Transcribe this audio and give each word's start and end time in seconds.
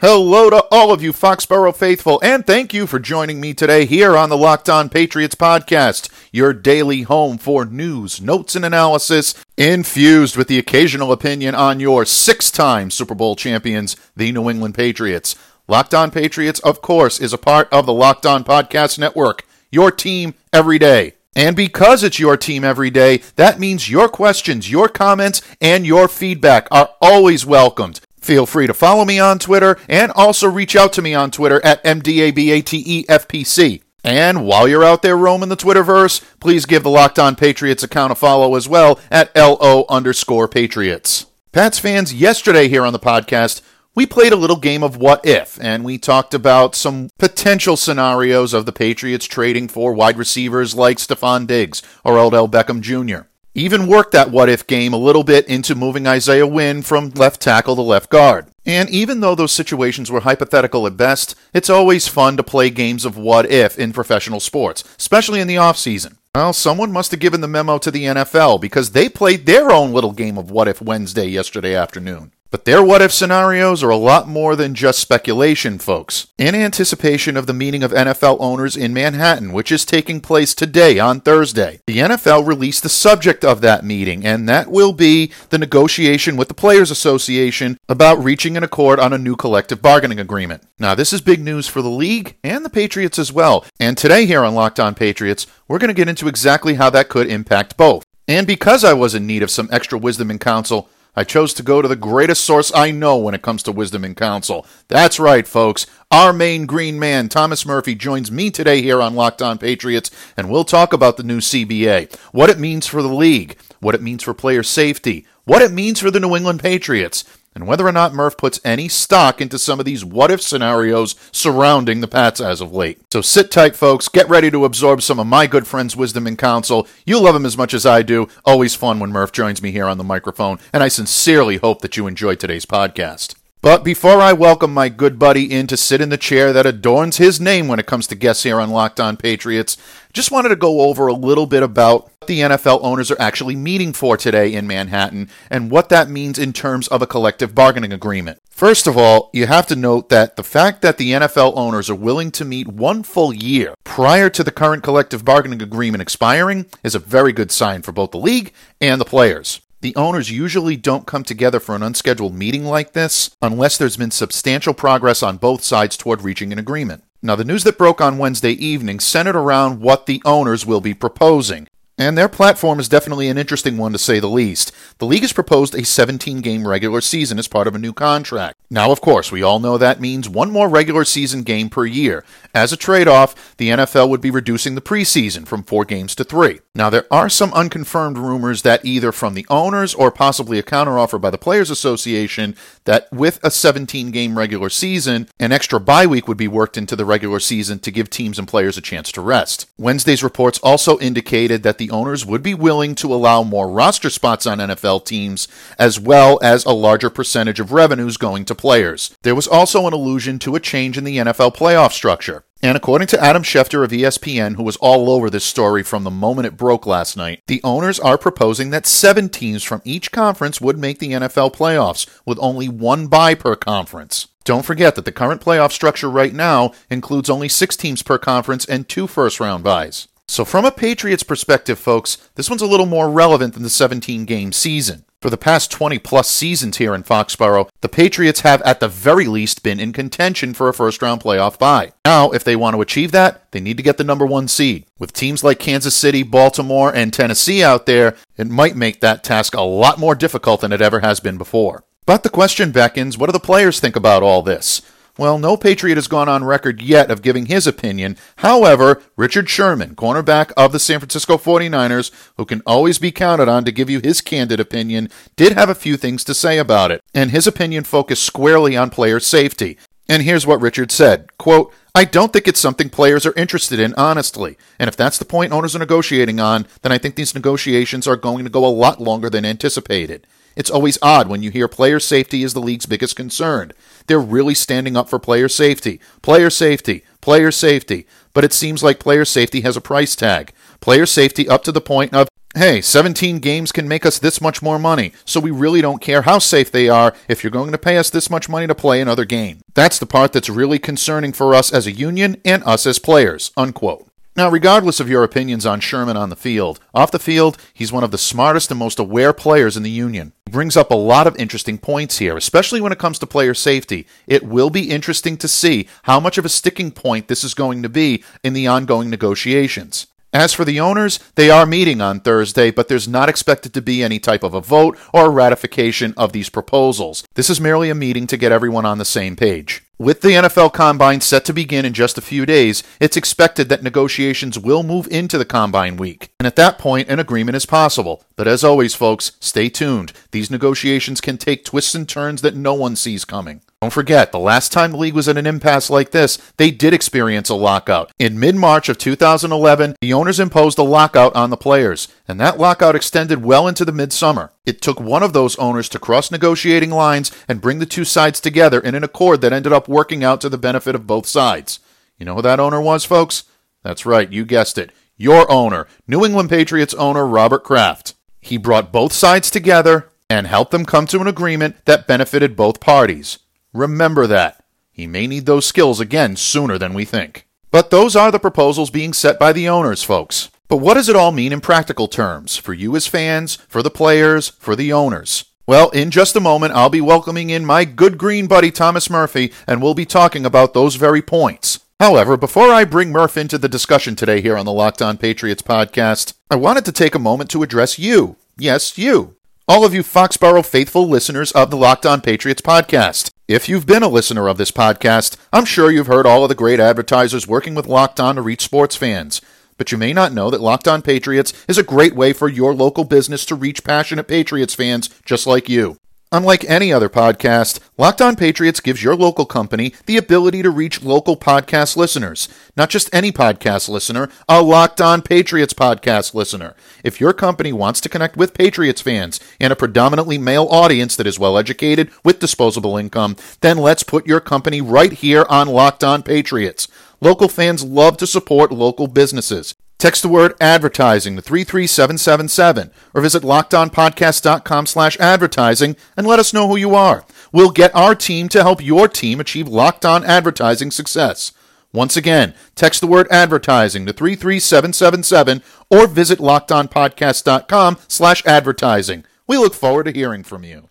Hello 0.00 0.50
to 0.50 0.62
all 0.70 0.92
of 0.92 1.02
you 1.02 1.10
Foxborough 1.10 1.74
faithful, 1.74 2.20
and 2.22 2.46
thank 2.46 2.74
you 2.74 2.86
for 2.86 2.98
joining 2.98 3.40
me 3.40 3.54
today 3.54 3.86
here 3.86 4.14
on 4.14 4.28
the 4.28 4.36
Locked 4.36 4.68
On 4.68 4.90
Patriots 4.90 5.34
podcast, 5.34 6.10
your 6.30 6.52
daily 6.52 7.00
home 7.00 7.38
for 7.38 7.64
news, 7.64 8.20
notes, 8.20 8.54
and 8.54 8.62
analysis, 8.62 9.34
infused 9.56 10.36
with 10.36 10.48
the 10.48 10.58
occasional 10.58 11.12
opinion 11.12 11.54
on 11.54 11.80
your 11.80 12.04
six 12.04 12.50
time 12.50 12.90
Super 12.90 13.14
Bowl 13.14 13.36
champions, 13.36 13.96
the 14.14 14.32
New 14.32 14.50
England 14.50 14.74
Patriots. 14.74 15.34
Locked 15.66 15.94
On 15.94 16.10
Patriots, 16.10 16.60
of 16.60 16.82
course, 16.82 17.18
is 17.18 17.32
a 17.32 17.38
part 17.38 17.66
of 17.72 17.86
the 17.86 17.94
Locked 17.94 18.26
On 18.26 18.44
Podcast 18.44 18.98
Network, 18.98 19.46
your 19.70 19.90
team 19.90 20.34
every 20.52 20.78
day. 20.78 21.14
And 21.34 21.56
because 21.56 22.02
it's 22.02 22.18
your 22.18 22.36
team 22.36 22.64
every 22.64 22.90
day, 22.90 23.22
that 23.36 23.58
means 23.58 23.88
your 23.88 24.10
questions, 24.10 24.70
your 24.70 24.90
comments, 24.90 25.40
and 25.58 25.86
your 25.86 26.06
feedback 26.06 26.68
are 26.70 26.90
always 27.00 27.46
welcomed. 27.46 28.02
Feel 28.26 28.44
free 28.44 28.66
to 28.66 28.74
follow 28.74 29.04
me 29.04 29.20
on 29.20 29.38
Twitter 29.38 29.78
and 29.88 30.10
also 30.10 30.50
reach 30.50 30.74
out 30.74 30.92
to 30.94 31.00
me 31.00 31.14
on 31.14 31.30
Twitter 31.30 31.64
at 31.64 31.84
MDABATEFPC. 31.84 33.82
And 34.02 34.44
while 34.44 34.66
you're 34.66 34.82
out 34.82 35.02
there 35.02 35.16
roaming 35.16 35.48
the 35.48 35.56
Twitterverse, 35.56 36.24
please 36.40 36.66
give 36.66 36.82
the 36.82 36.90
Locked 36.90 37.20
On 37.20 37.36
Patriots 37.36 37.84
account 37.84 38.10
a 38.10 38.16
follow 38.16 38.56
as 38.56 38.68
well 38.68 38.98
at 39.12 39.30
LO 39.36 39.84
underscore 39.88 40.48
Patriots. 40.48 41.26
Pats 41.52 41.78
fans, 41.78 42.12
yesterday 42.12 42.66
here 42.66 42.84
on 42.84 42.92
the 42.92 42.98
podcast, 42.98 43.62
we 43.94 44.06
played 44.06 44.32
a 44.32 44.36
little 44.36 44.56
game 44.56 44.82
of 44.82 44.96
what 44.96 45.24
if, 45.24 45.56
and 45.62 45.84
we 45.84 45.96
talked 45.96 46.34
about 46.34 46.74
some 46.74 47.10
potential 47.20 47.76
scenarios 47.76 48.52
of 48.52 48.66
the 48.66 48.72
Patriots 48.72 49.26
trading 49.26 49.68
for 49.68 49.92
wide 49.92 50.18
receivers 50.18 50.74
like 50.74 50.96
Stefon 50.96 51.46
Diggs 51.46 51.80
or 52.02 52.18
Odell 52.18 52.48
Beckham 52.48 52.80
Jr. 52.80 53.28
Even 53.56 53.86
worked 53.86 54.12
that 54.12 54.30
what 54.30 54.50
if 54.50 54.66
game 54.66 54.92
a 54.92 54.98
little 54.98 55.24
bit 55.24 55.48
into 55.48 55.74
moving 55.74 56.06
Isaiah 56.06 56.46
Wynn 56.46 56.82
from 56.82 57.08
left 57.12 57.40
tackle 57.40 57.74
to 57.74 57.80
left 57.80 58.10
guard. 58.10 58.48
And 58.66 58.90
even 58.90 59.20
though 59.20 59.34
those 59.34 59.52
situations 59.52 60.10
were 60.10 60.20
hypothetical 60.20 60.86
at 60.86 60.98
best, 60.98 61.34
it's 61.54 61.70
always 61.70 62.06
fun 62.06 62.36
to 62.36 62.42
play 62.42 62.68
games 62.68 63.06
of 63.06 63.16
what 63.16 63.50
if 63.50 63.78
in 63.78 63.94
professional 63.94 64.40
sports, 64.40 64.84
especially 64.98 65.40
in 65.40 65.48
the 65.48 65.54
offseason. 65.54 66.18
Well, 66.34 66.52
someone 66.52 66.92
must 66.92 67.12
have 67.12 67.20
given 67.20 67.40
the 67.40 67.48
memo 67.48 67.78
to 67.78 67.90
the 67.90 68.04
NFL 68.04 68.60
because 68.60 68.90
they 68.90 69.08
played 69.08 69.46
their 69.46 69.70
own 69.70 69.90
little 69.90 70.12
game 70.12 70.36
of 70.36 70.50
what 70.50 70.68
if 70.68 70.82
Wednesday 70.82 71.26
yesterday 71.26 71.74
afternoon. 71.74 72.32
But 72.50 72.64
their 72.64 72.82
what 72.82 73.02
if 73.02 73.12
scenarios 73.12 73.82
are 73.82 73.90
a 73.90 73.96
lot 73.96 74.28
more 74.28 74.54
than 74.54 74.74
just 74.74 75.00
speculation, 75.00 75.78
folks. 75.78 76.28
In 76.38 76.54
anticipation 76.54 77.36
of 77.36 77.46
the 77.46 77.52
meeting 77.52 77.82
of 77.82 77.90
NFL 77.90 78.36
owners 78.38 78.76
in 78.76 78.94
Manhattan, 78.94 79.52
which 79.52 79.72
is 79.72 79.84
taking 79.84 80.20
place 80.20 80.54
today 80.54 80.98
on 80.98 81.20
Thursday, 81.20 81.80
the 81.86 81.98
NFL 81.98 82.46
released 82.46 82.82
the 82.82 82.88
subject 82.88 83.44
of 83.44 83.60
that 83.62 83.84
meeting, 83.84 84.24
and 84.24 84.48
that 84.48 84.70
will 84.70 84.92
be 84.92 85.32
the 85.50 85.58
negotiation 85.58 86.36
with 86.36 86.48
the 86.48 86.54
Players 86.54 86.90
Association 86.90 87.78
about 87.88 88.22
reaching 88.22 88.56
an 88.56 88.62
accord 88.62 89.00
on 89.00 89.12
a 89.12 89.18
new 89.18 89.36
collective 89.36 89.82
bargaining 89.82 90.20
agreement. 90.20 90.62
Now, 90.78 90.94
this 90.94 91.12
is 91.12 91.20
big 91.20 91.40
news 91.40 91.66
for 91.66 91.82
the 91.82 91.90
league 91.90 92.36
and 92.44 92.64
the 92.64 92.70
Patriots 92.70 93.18
as 93.18 93.32
well. 93.32 93.64
And 93.80 93.98
today, 93.98 94.24
here 94.26 94.44
on 94.44 94.54
Locked 94.54 94.78
On 94.78 94.94
Patriots, 94.94 95.46
we're 95.66 95.78
going 95.78 95.88
to 95.88 95.94
get 95.94 96.08
into 96.08 96.28
exactly 96.28 96.74
how 96.74 96.90
that 96.90 97.08
could 97.08 97.26
impact 97.26 97.76
both. 97.76 98.04
And 98.28 98.46
because 98.46 98.84
I 98.84 98.92
was 98.92 99.14
in 99.14 99.26
need 99.26 99.42
of 99.42 99.50
some 99.50 99.68
extra 99.70 99.98
wisdom 99.98 100.30
and 100.30 100.40
counsel, 100.40 100.88
I 101.18 101.24
chose 101.24 101.54
to 101.54 101.62
go 101.62 101.80
to 101.80 101.88
the 101.88 101.96
greatest 101.96 102.44
source 102.44 102.70
I 102.74 102.90
know 102.90 103.16
when 103.16 103.34
it 103.34 103.40
comes 103.40 103.62
to 103.62 103.72
wisdom 103.72 104.04
and 104.04 104.14
counsel. 104.14 104.66
That's 104.88 105.18
right, 105.18 105.48
folks. 105.48 105.86
Our 106.10 106.34
main 106.34 106.66
green 106.66 106.98
man, 106.98 107.30
Thomas 107.30 107.64
Murphy, 107.64 107.94
joins 107.94 108.30
me 108.30 108.50
today 108.50 108.82
here 108.82 109.00
on 109.00 109.14
Locked 109.14 109.40
On 109.40 109.56
Patriots, 109.56 110.10
and 110.36 110.50
we'll 110.50 110.64
talk 110.64 110.92
about 110.92 111.16
the 111.16 111.22
new 111.22 111.38
CBA, 111.38 112.14
what 112.32 112.50
it 112.50 112.58
means 112.58 112.86
for 112.86 113.00
the 113.00 113.08
league, 113.08 113.56
what 113.80 113.94
it 113.94 114.02
means 114.02 114.22
for 114.22 114.34
player 114.34 114.62
safety, 114.62 115.26
what 115.44 115.62
it 115.62 115.72
means 115.72 116.00
for 116.00 116.10
the 116.10 116.20
New 116.20 116.36
England 116.36 116.60
Patriots, 116.60 117.24
and 117.56 117.66
whether 117.66 117.86
or 117.86 117.92
not 117.92 118.12
Murph 118.12 118.36
puts 118.36 118.60
any 118.64 118.86
stock 118.86 119.40
into 119.40 119.58
some 119.58 119.80
of 119.80 119.86
these 119.86 120.04
what 120.04 120.30
if 120.30 120.42
scenarios 120.42 121.14
surrounding 121.32 122.02
the 122.02 122.06
Pats 122.06 122.38
as 122.38 122.60
of 122.60 122.74
late. 122.74 123.00
So 123.10 123.22
sit 123.22 123.50
tight, 123.50 123.74
folks. 123.74 124.08
Get 124.08 124.28
ready 124.28 124.50
to 124.50 124.66
absorb 124.66 125.00
some 125.00 125.18
of 125.18 125.26
my 125.26 125.46
good 125.46 125.66
friend's 125.66 125.96
wisdom 125.96 126.26
and 126.26 126.36
counsel. 126.36 126.86
You 127.06 127.18
love 127.18 127.34
him 127.34 127.46
as 127.46 127.56
much 127.56 127.72
as 127.72 127.86
I 127.86 128.02
do. 128.02 128.28
Always 128.44 128.74
fun 128.74 129.00
when 129.00 129.10
Murph 129.10 129.32
joins 129.32 129.62
me 129.62 129.72
here 129.72 129.86
on 129.86 129.96
the 129.96 130.04
microphone, 130.04 130.58
and 130.70 130.82
I 130.82 130.88
sincerely 130.88 131.56
hope 131.56 131.80
that 131.80 131.96
you 131.96 132.06
enjoyed 132.06 132.40
today's 132.40 132.66
podcast. 132.66 133.34
But 133.66 133.82
before 133.82 134.20
I 134.20 134.32
welcome 134.32 134.72
my 134.72 134.88
good 134.88 135.18
buddy 135.18 135.52
in 135.52 135.66
to 135.66 135.76
sit 135.76 136.00
in 136.00 136.08
the 136.08 136.16
chair 136.16 136.52
that 136.52 136.66
adorns 136.66 137.16
his 137.16 137.40
name 137.40 137.66
when 137.66 137.80
it 137.80 137.86
comes 137.86 138.06
to 138.06 138.14
guests 138.14 138.44
here 138.44 138.60
on 138.60 138.70
Locked 138.70 139.00
On 139.00 139.16
Patriots, 139.16 139.76
just 140.12 140.30
wanted 140.30 140.50
to 140.50 140.56
go 140.56 140.82
over 140.82 141.08
a 141.08 141.12
little 141.12 141.46
bit 141.46 141.64
about 141.64 142.04
what 142.04 142.28
the 142.28 142.40
NFL 142.40 142.78
owners 142.82 143.10
are 143.10 143.20
actually 143.20 143.56
meeting 143.56 143.92
for 143.92 144.16
today 144.16 144.54
in 144.54 144.68
Manhattan 144.68 145.28
and 145.50 145.68
what 145.68 145.88
that 145.88 146.08
means 146.08 146.38
in 146.38 146.52
terms 146.52 146.86
of 146.88 147.02
a 147.02 147.08
collective 147.08 147.56
bargaining 147.56 147.92
agreement. 147.92 148.38
First 148.48 148.86
of 148.86 148.96
all, 148.96 149.30
you 149.32 149.48
have 149.48 149.66
to 149.66 149.74
note 149.74 150.10
that 150.10 150.36
the 150.36 150.44
fact 150.44 150.80
that 150.82 150.96
the 150.96 151.10
NFL 151.10 151.54
owners 151.56 151.90
are 151.90 151.96
willing 151.96 152.30
to 152.32 152.44
meet 152.44 152.68
one 152.68 153.02
full 153.02 153.34
year 153.34 153.74
prior 153.82 154.30
to 154.30 154.44
the 154.44 154.52
current 154.52 154.84
collective 154.84 155.24
bargaining 155.24 155.60
agreement 155.60 156.02
expiring 156.02 156.66
is 156.84 156.94
a 156.94 157.00
very 157.00 157.32
good 157.32 157.50
sign 157.50 157.82
for 157.82 157.90
both 157.90 158.12
the 158.12 158.18
league 158.18 158.52
and 158.80 159.00
the 159.00 159.04
players. 159.04 159.60
The 159.86 159.94
owners 159.94 160.32
usually 160.32 160.76
don't 160.76 161.06
come 161.06 161.22
together 161.22 161.60
for 161.60 161.76
an 161.76 161.84
unscheduled 161.84 162.34
meeting 162.34 162.64
like 162.64 162.92
this 162.92 163.30
unless 163.40 163.78
there's 163.78 163.96
been 163.96 164.10
substantial 164.10 164.74
progress 164.74 165.22
on 165.22 165.36
both 165.36 165.62
sides 165.62 165.96
toward 165.96 166.22
reaching 166.22 166.52
an 166.52 166.58
agreement. 166.58 167.04
Now, 167.22 167.36
the 167.36 167.44
news 167.44 167.62
that 167.62 167.78
broke 167.78 168.00
on 168.00 168.18
Wednesday 168.18 168.50
evening 168.50 168.98
centered 168.98 169.36
around 169.36 169.80
what 169.80 170.06
the 170.06 170.20
owners 170.24 170.66
will 170.66 170.80
be 170.80 170.92
proposing. 170.92 171.68
And 171.98 172.16
their 172.16 172.28
platform 172.28 172.78
is 172.78 172.90
definitely 172.90 173.28
an 173.28 173.38
interesting 173.38 173.78
one 173.78 173.92
to 173.92 173.98
say 173.98 174.20
the 174.20 174.28
least. 174.28 174.70
The 174.98 175.06
league 175.06 175.22
has 175.22 175.32
proposed 175.32 175.74
a 175.74 175.84
17 175.84 176.42
game 176.42 176.68
regular 176.68 177.00
season 177.00 177.38
as 177.38 177.48
part 177.48 177.66
of 177.66 177.74
a 177.74 177.78
new 177.78 177.94
contract. 177.94 178.56
Now, 178.68 178.90
of 178.90 179.00
course, 179.00 179.32
we 179.32 179.42
all 179.42 179.60
know 179.60 179.78
that 179.78 180.00
means 180.00 180.28
one 180.28 180.50
more 180.50 180.68
regular 180.68 181.04
season 181.04 181.42
game 181.42 181.70
per 181.70 181.86
year. 181.86 182.22
As 182.54 182.72
a 182.72 182.76
trade 182.76 183.08
off, 183.08 183.56
the 183.56 183.70
NFL 183.70 184.10
would 184.10 184.20
be 184.20 184.30
reducing 184.30 184.74
the 184.74 184.80
preseason 184.82 185.46
from 185.46 185.62
four 185.62 185.84
games 185.84 186.14
to 186.16 186.24
three. 186.24 186.60
Now, 186.74 186.90
there 186.90 187.06
are 187.10 187.30
some 187.30 187.54
unconfirmed 187.54 188.18
rumors 188.18 188.62
that 188.62 188.84
either 188.84 189.12
from 189.12 189.32
the 189.32 189.46
owners 189.48 189.94
or 189.94 190.10
possibly 190.10 190.58
a 190.58 190.62
counteroffer 190.62 191.18
by 191.18 191.30
the 191.30 191.38
Players 191.38 191.70
Association 191.70 192.56
that 192.84 193.10
with 193.10 193.40
a 193.42 193.50
17 193.50 194.10
game 194.10 194.36
regular 194.36 194.68
season, 194.68 195.28
an 195.40 195.52
extra 195.52 195.80
bye 195.80 196.06
week 196.06 196.28
would 196.28 196.36
be 196.36 196.48
worked 196.48 196.76
into 196.76 196.96
the 196.96 197.06
regular 197.06 197.40
season 197.40 197.78
to 197.78 197.90
give 197.90 198.10
teams 198.10 198.38
and 198.38 198.48
players 198.48 198.76
a 198.76 198.82
chance 198.82 199.10
to 199.12 199.22
rest. 199.22 199.66
Wednesday's 199.78 200.22
reports 200.22 200.58
also 200.58 200.98
indicated 200.98 201.62
that 201.62 201.78
the 201.78 201.85
owners 201.90 202.24
would 202.26 202.42
be 202.42 202.54
willing 202.54 202.94
to 202.96 203.12
allow 203.14 203.42
more 203.42 203.70
roster 203.70 204.10
spots 204.10 204.46
on 204.46 204.58
NFL 204.58 205.04
teams, 205.04 205.48
as 205.78 205.98
well 206.00 206.38
as 206.42 206.64
a 206.64 206.72
larger 206.72 207.10
percentage 207.10 207.60
of 207.60 207.72
revenues 207.72 208.16
going 208.16 208.44
to 208.46 208.54
players. 208.54 209.16
There 209.22 209.34
was 209.34 209.48
also 209.48 209.86
an 209.86 209.92
allusion 209.92 210.38
to 210.40 210.54
a 210.56 210.60
change 210.60 210.98
in 210.98 211.04
the 211.04 211.18
NFL 211.18 211.56
playoff 211.56 211.92
structure. 211.92 212.44
And 212.62 212.76
according 212.76 213.08
to 213.08 213.22
Adam 213.22 213.42
Schefter 213.42 213.84
of 213.84 213.90
ESPN, 213.90 214.56
who 214.56 214.62
was 214.62 214.76
all 214.76 215.10
over 215.10 215.28
this 215.28 215.44
story 215.44 215.82
from 215.82 216.04
the 216.04 216.10
moment 216.10 216.46
it 216.46 216.56
broke 216.56 216.86
last 216.86 217.16
night, 217.16 217.42
the 217.46 217.60
owners 217.62 218.00
are 218.00 218.16
proposing 218.16 218.70
that 218.70 218.86
seven 218.86 219.28
teams 219.28 219.62
from 219.62 219.82
each 219.84 220.10
conference 220.10 220.60
would 220.60 220.78
make 220.78 220.98
the 220.98 221.12
NFL 221.12 221.54
playoffs, 221.54 222.06
with 222.24 222.38
only 222.40 222.68
one 222.68 223.08
bye 223.08 223.34
per 223.34 223.56
conference. 223.56 224.28
Don't 224.44 224.64
forget 224.64 224.94
that 224.94 225.04
the 225.04 225.12
current 225.12 225.42
playoff 225.42 225.72
structure 225.72 226.08
right 226.08 226.32
now 226.32 226.72
includes 226.88 227.28
only 227.28 227.48
six 227.48 227.76
teams 227.76 228.02
per 228.02 228.16
conference 228.16 228.64
and 228.64 228.88
two 228.88 229.06
first 229.06 229.40
round 229.40 229.62
byes. 229.62 230.08
So, 230.28 230.44
from 230.44 230.64
a 230.64 230.72
Patriots 230.72 231.22
perspective, 231.22 231.78
folks, 231.78 232.16
this 232.34 232.50
one's 232.50 232.62
a 232.62 232.66
little 232.66 232.86
more 232.86 233.08
relevant 233.08 233.54
than 233.54 233.62
the 233.62 233.70
17 233.70 234.24
game 234.24 234.52
season. 234.52 235.04
For 235.22 235.30
the 235.30 235.36
past 235.36 235.70
20 235.70 235.98
plus 236.00 236.28
seasons 236.28 236.76
here 236.76 236.94
in 236.94 237.02
Foxborough, 237.02 237.68
the 237.80 237.88
Patriots 237.88 238.40
have 238.40 238.60
at 238.62 238.80
the 238.80 238.88
very 238.88 239.26
least 239.26 239.62
been 239.62 239.80
in 239.80 239.92
contention 239.92 240.52
for 240.52 240.68
a 240.68 240.74
first 240.74 241.00
round 241.00 241.22
playoff 241.22 241.58
bye. 241.58 241.92
Now, 242.04 242.30
if 242.32 242.44
they 242.44 242.56
want 242.56 242.74
to 242.74 242.82
achieve 242.82 243.12
that, 243.12 243.50
they 243.52 243.60
need 243.60 243.76
to 243.76 243.82
get 243.82 243.98
the 243.98 244.04
number 244.04 244.26
one 244.26 244.46
seed. 244.48 244.86
With 244.98 245.12
teams 245.12 245.42
like 245.42 245.58
Kansas 245.58 245.94
City, 245.94 246.22
Baltimore, 246.22 246.94
and 246.94 247.12
Tennessee 247.12 247.62
out 247.62 247.86
there, 247.86 248.16
it 248.36 248.48
might 248.48 248.76
make 248.76 249.00
that 249.00 249.24
task 249.24 249.54
a 249.54 249.62
lot 249.62 249.98
more 249.98 250.14
difficult 250.14 250.60
than 250.60 250.72
it 250.72 250.82
ever 250.82 251.00
has 251.00 251.18
been 251.20 251.38
before. 251.38 251.84
But 252.04 252.24
the 252.24 252.30
question 252.30 252.72
beckons 252.72 253.16
what 253.16 253.26
do 253.26 253.32
the 253.32 253.40
players 253.40 253.80
think 253.80 253.96
about 253.96 254.22
all 254.22 254.42
this? 254.42 254.82
Well, 255.18 255.38
no 255.38 255.56
Patriot 255.56 255.94
has 255.94 256.08
gone 256.08 256.28
on 256.28 256.44
record 256.44 256.82
yet 256.82 257.10
of 257.10 257.22
giving 257.22 257.46
his 257.46 257.66
opinion. 257.66 258.18
However, 258.36 259.02
Richard 259.16 259.48
Sherman, 259.48 259.94
cornerback 259.94 260.52
of 260.58 260.72
the 260.72 260.78
San 260.78 261.00
Francisco 261.00 261.38
49ers, 261.38 262.10
who 262.36 262.44
can 262.44 262.60
always 262.66 262.98
be 262.98 263.10
counted 263.10 263.48
on 263.48 263.64
to 263.64 263.72
give 263.72 263.88
you 263.88 264.00
his 264.00 264.20
candid 264.20 264.60
opinion, 264.60 265.08
did 265.34 265.52
have 265.52 265.70
a 265.70 265.74
few 265.74 265.96
things 265.96 266.22
to 266.24 266.34
say 266.34 266.58
about 266.58 266.90
it, 266.90 267.02
and 267.14 267.30
his 267.30 267.46
opinion 267.46 267.84
focused 267.84 268.24
squarely 268.24 268.76
on 268.76 268.90
player 268.90 269.18
safety. 269.18 269.78
And 270.06 270.22
here's 270.22 270.46
what 270.46 270.60
Richard 270.60 270.92
said 270.92 271.34
quote, 271.38 271.72
I 271.94 272.04
don't 272.04 272.30
think 272.30 272.46
it's 272.46 272.60
something 272.60 272.90
players 272.90 273.24
are 273.24 273.32
interested 273.36 273.80
in, 273.80 273.94
honestly. 273.94 274.58
And 274.78 274.86
if 274.86 274.96
that's 274.96 275.16
the 275.16 275.24
point 275.24 275.50
owners 275.52 275.74
are 275.74 275.78
negotiating 275.78 276.40
on, 276.40 276.66
then 276.82 276.92
I 276.92 276.98
think 276.98 277.14
these 277.14 277.34
negotiations 277.34 278.06
are 278.06 278.16
going 278.16 278.44
to 278.44 278.50
go 278.50 278.66
a 278.66 278.68
lot 278.68 279.00
longer 279.00 279.30
than 279.30 279.46
anticipated. 279.46 280.26
It's 280.56 280.70
always 280.70 280.98
odd 281.02 281.28
when 281.28 281.42
you 281.42 281.50
hear 281.50 281.68
player 281.68 282.00
safety 282.00 282.42
is 282.42 282.54
the 282.54 282.60
league's 282.60 282.86
biggest 282.86 283.14
concern. 283.14 283.72
They're 284.06 284.18
really 284.18 284.54
standing 284.54 284.96
up 284.96 285.08
for 285.08 285.18
player 285.18 285.48
safety. 285.48 286.00
Player 286.22 286.48
safety. 286.48 287.04
Player 287.20 287.50
safety. 287.50 288.06
But 288.32 288.44
it 288.44 288.54
seems 288.54 288.82
like 288.82 288.98
player 288.98 289.26
safety 289.26 289.60
has 289.60 289.76
a 289.76 289.82
price 289.82 290.16
tag. 290.16 290.52
Player 290.80 291.04
safety 291.04 291.48
up 291.48 291.62
to 291.64 291.72
the 291.72 291.80
point 291.80 292.14
of, 292.14 292.28
hey, 292.54 292.80
17 292.80 293.38
games 293.38 293.70
can 293.70 293.86
make 293.86 294.06
us 294.06 294.18
this 294.18 294.40
much 294.40 294.62
more 294.62 294.78
money, 294.78 295.12
so 295.26 295.40
we 295.40 295.50
really 295.50 295.82
don't 295.82 296.00
care 296.00 296.22
how 296.22 296.38
safe 296.38 296.70
they 296.70 296.88
are 296.88 297.14
if 297.28 297.42
you're 297.44 297.50
going 297.50 297.72
to 297.72 297.78
pay 297.78 297.98
us 297.98 298.08
this 298.08 298.30
much 298.30 298.48
money 298.48 298.66
to 298.66 298.74
play 298.74 299.00
another 299.00 299.24
game. 299.24 299.60
That's 299.74 299.98
the 299.98 300.06
part 300.06 300.32
that's 300.32 300.48
really 300.48 300.78
concerning 300.78 301.32
for 301.32 301.54
us 301.54 301.72
as 301.72 301.86
a 301.86 301.92
union 301.92 302.40
and 302.44 302.62
us 302.64 302.86
as 302.86 302.98
players. 302.98 303.52
Unquote. 303.56 304.05
Now, 304.36 304.50
regardless 304.50 305.00
of 305.00 305.08
your 305.08 305.24
opinions 305.24 305.64
on 305.64 305.80
Sherman 305.80 306.18
on 306.18 306.28
the 306.28 306.36
field, 306.36 306.78
off 306.94 307.10
the 307.10 307.18
field, 307.18 307.56
he's 307.72 307.90
one 307.90 308.04
of 308.04 308.10
the 308.10 308.18
smartest 308.18 308.70
and 308.70 308.78
most 308.78 308.98
aware 308.98 309.32
players 309.32 309.78
in 309.78 309.82
the 309.82 309.90
union. 309.90 310.34
He 310.44 310.52
brings 310.52 310.76
up 310.76 310.90
a 310.90 310.94
lot 310.94 311.26
of 311.26 311.34
interesting 311.36 311.78
points 311.78 312.18
here, 312.18 312.36
especially 312.36 312.82
when 312.82 312.92
it 312.92 312.98
comes 312.98 313.18
to 313.20 313.26
player 313.26 313.54
safety. 313.54 314.06
It 314.26 314.42
will 314.42 314.68
be 314.68 314.90
interesting 314.90 315.38
to 315.38 315.48
see 315.48 315.88
how 316.02 316.20
much 316.20 316.36
of 316.36 316.44
a 316.44 316.50
sticking 316.50 316.90
point 316.90 317.28
this 317.28 317.44
is 317.44 317.54
going 317.54 317.82
to 317.82 317.88
be 317.88 318.22
in 318.44 318.52
the 318.52 318.66
ongoing 318.66 319.08
negotiations. 319.08 320.06
As 320.36 320.52
for 320.52 320.66
the 320.66 320.78
owners, 320.80 321.18
they 321.34 321.48
are 321.48 321.64
meeting 321.64 322.02
on 322.02 322.20
Thursday, 322.20 322.70
but 322.70 322.88
there's 322.88 323.08
not 323.08 323.30
expected 323.30 323.72
to 323.72 323.80
be 323.80 324.02
any 324.02 324.18
type 324.18 324.42
of 324.42 324.52
a 324.52 324.60
vote 324.60 324.98
or 325.14 325.24
a 325.24 325.30
ratification 325.30 326.12
of 326.14 326.32
these 326.32 326.50
proposals. 326.50 327.24
This 327.36 327.48
is 327.48 327.58
merely 327.58 327.88
a 327.88 327.94
meeting 327.94 328.26
to 328.26 328.36
get 328.36 328.52
everyone 328.52 328.84
on 328.84 328.98
the 328.98 329.06
same 329.06 329.34
page. 329.34 329.82
With 329.96 330.20
the 330.20 330.32
NFL 330.32 330.74
Combine 330.74 331.22
set 331.22 331.46
to 331.46 331.54
begin 331.54 331.86
in 331.86 331.94
just 331.94 332.18
a 332.18 332.20
few 332.20 332.44
days, 332.44 332.82
it's 333.00 333.16
expected 333.16 333.70
that 333.70 333.82
negotiations 333.82 334.58
will 334.58 334.82
move 334.82 335.08
into 335.10 335.38
the 335.38 335.46
Combine 335.46 335.96
week. 335.96 336.28
And 336.38 336.46
at 336.46 336.56
that 336.56 336.78
point, 336.78 337.08
an 337.08 337.18
agreement 337.18 337.56
is 337.56 337.64
possible. 337.64 338.22
But 338.36 338.46
as 338.46 338.62
always, 338.62 338.94
folks, 338.94 339.32
stay 339.40 339.70
tuned. 339.70 340.12
These 340.32 340.50
negotiations 340.50 341.22
can 341.22 341.38
take 341.38 341.64
twists 341.64 341.94
and 341.94 342.06
turns 342.06 342.42
that 342.42 342.54
no 342.54 342.74
one 342.74 342.94
sees 342.94 343.24
coming. 343.24 343.62
Don't 343.86 343.92
forget, 343.92 344.32
the 344.32 344.40
last 344.40 344.72
time 344.72 344.90
the 344.90 344.96
league 344.96 345.14
was 345.14 345.28
at 345.28 345.38
an 345.38 345.46
impasse 345.46 345.88
like 345.88 346.10
this, 346.10 346.38
they 346.56 346.72
did 346.72 346.92
experience 346.92 347.48
a 347.48 347.54
lockout. 347.54 348.10
In 348.18 348.40
mid 348.40 348.56
March 348.56 348.88
of 348.88 348.98
2011, 348.98 349.94
the 350.00 350.12
owners 350.12 350.40
imposed 350.40 350.76
a 350.78 350.82
lockout 350.82 351.36
on 351.36 351.50
the 351.50 351.56
players, 351.56 352.08
and 352.26 352.40
that 352.40 352.58
lockout 352.58 352.96
extended 352.96 353.44
well 353.44 353.68
into 353.68 353.84
the 353.84 353.92
midsummer. 353.92 354.50
It 354.64 354.82
took 354.82 354.98
one 354.98 355.22
of 355.22 355.34
those 355.34 355.54
owners 355.58 355.88
to 355.90 356.00
cross 356.00 356.32
negotiating 356.32 356.90
lines 356.90 357.30
and 357.46 357.60
bring 357.60 357.78
the 357.78 357.86
two 357.86 358.04
sides 358.04 358.40
together 358.40 358.80
in 358.80 358.96
an 358.96 359.04
accord 359.04 359.40
that 359.42 359.52
ended 359.52 359.72
up 359.72 359.86
working 359.86 360.24
out 360.24 360.40
to 360.40 360.48
the 360.48 360.58
benefit 360.58 360.96
of 360.96 361.06
both 361.06 361.28
sides. 361.28 361.78
You 362.18 362.26
know 362.26 362.34
who 362.34 362.42
that 362.42 362.58
owner 362.58 362.80
was, 362.80 363.04
folks? 363.04 363.44
That's 363.84 364.04
right, 364.04 364.32
you 364.32 364.44
guessed 364.44 364.78
it. 364.78 364.90
Your 365.16 365.48
owner, 365.48 365.86
New 366.08 366.24
England 366.24 366.50
Patriots 366.50 366.94
owner 366.94 367.24
Robert 367.24 367.62
Kraft. 367.62 368.14
He 368.40 368.56
brought 368.56 368.90
both 368.90 369.12
sides 369.12 369.48
together 369.48 370.08
and 370.28 370.48
helped 370.48 370.72
them 370.72 370.84
come 370.84 371.06
to 371.06 371.20
an 371.20 371.28
agreement 371.28 371.84
that 371.84 372.08
benefited 372.08 372.56
both 372.56 372.80
parties. 372.80 373.38
Remember 373.76 374.26
that. 374.26 374.64
He 374.90 375.06
may 375.06 375.26
need 375.26 375.44
those 375.44 375.66
skills 375.66 376.00
again 376.00 376.36
sooner 376.36 376.78
than 376.78 376.94
we 376.94 377.04
think. 377.04 377.46
But 377.70 377.90
those 377.90 378.16
are 378.16 378.32
the 378.32 378.38
proposals 378.38 378.88
being 378.88 379.12
set 379.12 379.38
by 379.38 379.52
the 379.52 379.68
owners, 379.68 380.02
folks. 380.02 380.50
But 380.66 380.78
what 380.78 380.94
does 380.94 381.10
it 381.10 381.16
all 381.16 381.30
mean 381.30 381.52
in 381.52 381.60
practical 381.60 382.08
terms 382.08 382.56
for 382.56 382.72
you 382.72 382.96
as 382.96 383.06
fans, 383.06 383.56
for 383.68 383.82
the 383.82 383.90
players, 383.90 384.48
for 384.48 384.76
the 384.76 384.94
owners? 384.94 385.44
Well, 385.66 385.90
in 385.90 386.10
just 386.10 386.36
a 386.36 386.40
moment, 386.40 386.72
I'll 386.72 386.88
be 386.88 387.02
welcoming 387.02 387.50
in 387.50 387.66
my 387.66 387.84
good 387.84 388.16
green 388.16 388.46
buddy 388.46 388.70
Thomas 388.70 389.10
Murphy, 389.10 389.52
and 389.66 389.82
we'll 389.82 389.92
be 389.92 390.06
talking 390.06 390.46
about 390.46 390.72
those 390.72 390.94
very 390.94 391.20
points. 391.20 391.80
However, 392.00 392.38
before 392.38 392.72
I 392.72 392.86
bring 392.86 393.10
Murph 393.10 393.36
into 393.36 393.58
the 393.58 393.68
discussion 393.68 394.16
today 394.16 394.40
here 394.40 394.56
on 394.56 394.64
the 394.64 394.72
Locked 394.72 395.02
On 395.02 395.18
Patriots 395.18 395.62
podcast, 395.62 396.32
I 396.50 396.56
wanted 396.56 396.86
to 396.86 396.92
take 396.92 397.14
a 397.14 397.18
moment 397.18 397.50
to 397.50 397.62
address 397.62 397.98
you. 397.98 398.36
Yes, 398.56 398.96
you. 398.96 399.36
All 399.68 399.84
of 399.84 399.92
you 399.92 400.02
Foxborough 400.02 400.64
faithful 400.64 401.06
listeners 401.06 401.52
of 401.52 401.70
the 401.70 401.76
Locked 401.76 402.06
On 402.06 402.22
Patriots 402.22 402.62
podcast. 402.62 403.30
If 403.48 403.68
you've 403.68 403.86
been 403.86 404.02
a 404.02 404.08
listener 404.08 404.48
of 404.48 404.58
this 404.58 404.72
podcast, 404.72 405.36
I'm 405.52 405.64
sure 405.64 405.88
you've 405.88 406.08
heard 406.08 406.26
all 406.26 406.42
of 406.42 406.48
the 406.48 406.56
great 406.56 406.80
advertisers 406.80 407.46
working 407.46 407.76
with 407.76 407.86
Locked 407.86 408.18
On 408.18 408.34
to 408.34 408.42
reach 408.42 408.62
sports 408.62 408.96
fans. 408.96 409.40
But 409.78 409.92
you 409.92 409.98
may 409.98 410.12
not 410.12 410.32
know 410.32 410.50
that 410.50 410.60
Locked 410.60 410.88
On 410.88 411.00
Patriots 411.00 411.52
is 411.68 411.78
a 411.78 411.84
great 411.84 412.16
way 412.16 412.32
for 412.32 412.48
your 412.48 412.74
local 412.74 413.04
business 413.04 413.44
to 413.44 413.54
reach 413.54 413.84
passionate 413.84 414.26
Patriots 414.26 414.74
fans 414.74 415.10
just 415.24 415.46
like 415.46 415.68
you. 415.68 415.96
Unlike 416.32 416.64
any 416.64 416.92
other 416.92 417.08
podcast, 417.08 417.78
Locked 417.96 418.20
On 418.20 418.34
Patriots 418.34 418.80
gives 418.80 419.00
your 419.00 419.14
local 419.14 419.46
company 419.46 419.94
the 420.06 420.16
ability 420.16 420.60
to 420.62 420.70
reach 420.70 421.04
local 421.04 421.36
podcast 421.36 421.96
listeners. 421.96 422.48
Not 422.76 422.90
just 422.90 423.08
any 423.14 423.30
podcast 423.30 423.88
listener, 423.88 424.28
a 424.48 424.60
Locked 424.60 425.00
On 425.00 425.22
Patriots 425.22 425.72
podcast 425.72 426.34
listener. 426.34 426.74
If 427.04 427.20
your 427.20 427.32
company 427.32 427.72
wants 427.72 428.00
to 428.00 428.08
connect 428.08 428.36
with 428.36 428.54
Patriots 428.54 429.00
fans 429.00 429.38
and 429.60 429.72
a 429.72 429.76
predominantly 429.76 430.36
male 430.36 430.66
audience 430.68 431.14
that 431.14 431.28
is 431.28 431.38
well 431.38 431.56
educated 431.56 432.10
with 432.24 432.40
disposable 432.40 432.96
income, 432.96 433.36
then 433.60 433.78
let's 433.78 434.02
put 434.02 434.26
your 434.26 434.40
company 434.40 434.80
right 434.80 435.12
here 435.12 435.46
on 435.48 435.68
Locked 435.68 436.02
On 436.02 436.24
Patriots. 436.24 436.88
Local 437.20 437.48
fans 437.48 437.84
love 437.84 438.16
to 438.16 438.26
support 438.26 438.72
local 438.72 439.06
businesses. 439.06 439.76
Text 439.98 440.22
the 440.22 440.28
word 440.28 440.54
advertising 440.60 441.36
to 441.36 441.42
33777 441.42 442.90
or 443.14 443.22
visit 443.22 443.42
lockedonpodcast.com 443.42 444.86
slash 444.86 445.18
advertising 445.18 445.96
and 446.16 446.26
let 446.26 446.38
us 446.38 446.52
know 446.52 446.68
who 446.68 446.76
you 446.76 446.94
are. 446.94 447.24
We'll 447.50 447.70
get 447.70 447.94
our 447.94 448.14
team 448.14 448.48
to 448.50 448.62
help 448.62 448.84
your 448.84 449.08
team 449.08 449.40
achieve 449.40 449.68
locked 449.68 450.04
on 450.04 450.24
advertising 450.24 450.90
success. 450.90 451.52
Once 451.92 452.14
again, 452.14 452.52
text 452.74 453.00
the 453.00 453.06
word 453.06 453.26
advertising 453.30 454.04
to 454.04 454.12
33777 454.12 455.62
or 455.88 456.06
visit 456.06 456.38
lockedonpodcast.com 456.38 457.98
slash 458.06 458.44
advertising. 458.44 459.24
We 459.46 459.56
look 459.56 459.72
forward 459.72 460.04
to 460.04 460.12
hearing 460.12 460.42
from 460.42 460.62
you. 460.62 460.90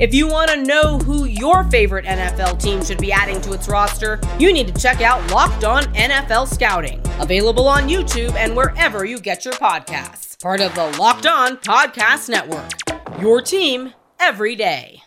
If 0.00 0.12
you 0.12 0.26
want 0.26 0.50
to 0.50 0.60
know 0.60 0.98
who 0.98 1.26
your 1.26 1.62
favorite 1.70 2.04
NFL 2.04 2.60
team 2.60 2.84
should 2.84 2.98
be 2.98 3.12
adding 3.12 3.40
to 3.42 3.52
its 3.52 3.68
roster, 3.68 4.20
you 4.40 4.52
need 4.52 4.66
to 4.66 4.82
check 4.82 5.00
out 5.00 5.30
Locked 5.30 5.62
On 5.62 5.84
NFL 5.94 6.52
Scouting, 6.52 7.00
available 7.20 7.68
on 7.68 7.88
YouTube 7.88 8.34
and 8.34 8.56
wherever 8.56 9.04
you 9.04 9.20
get 9.20 9.44
your 9.44 9.54
podcasts. 9.54 10.42
Part 10.42 10.60
of 10.60 10.74
the 10.74 10.86
Locked 10.98 11.26
On 11.26 11.56
Podcast 11.58 12.28
Network. 12.28 12.72
Your 13.20 13.40
team 13.40 13.94
every 14.18 14.56
day. 14.56 15.00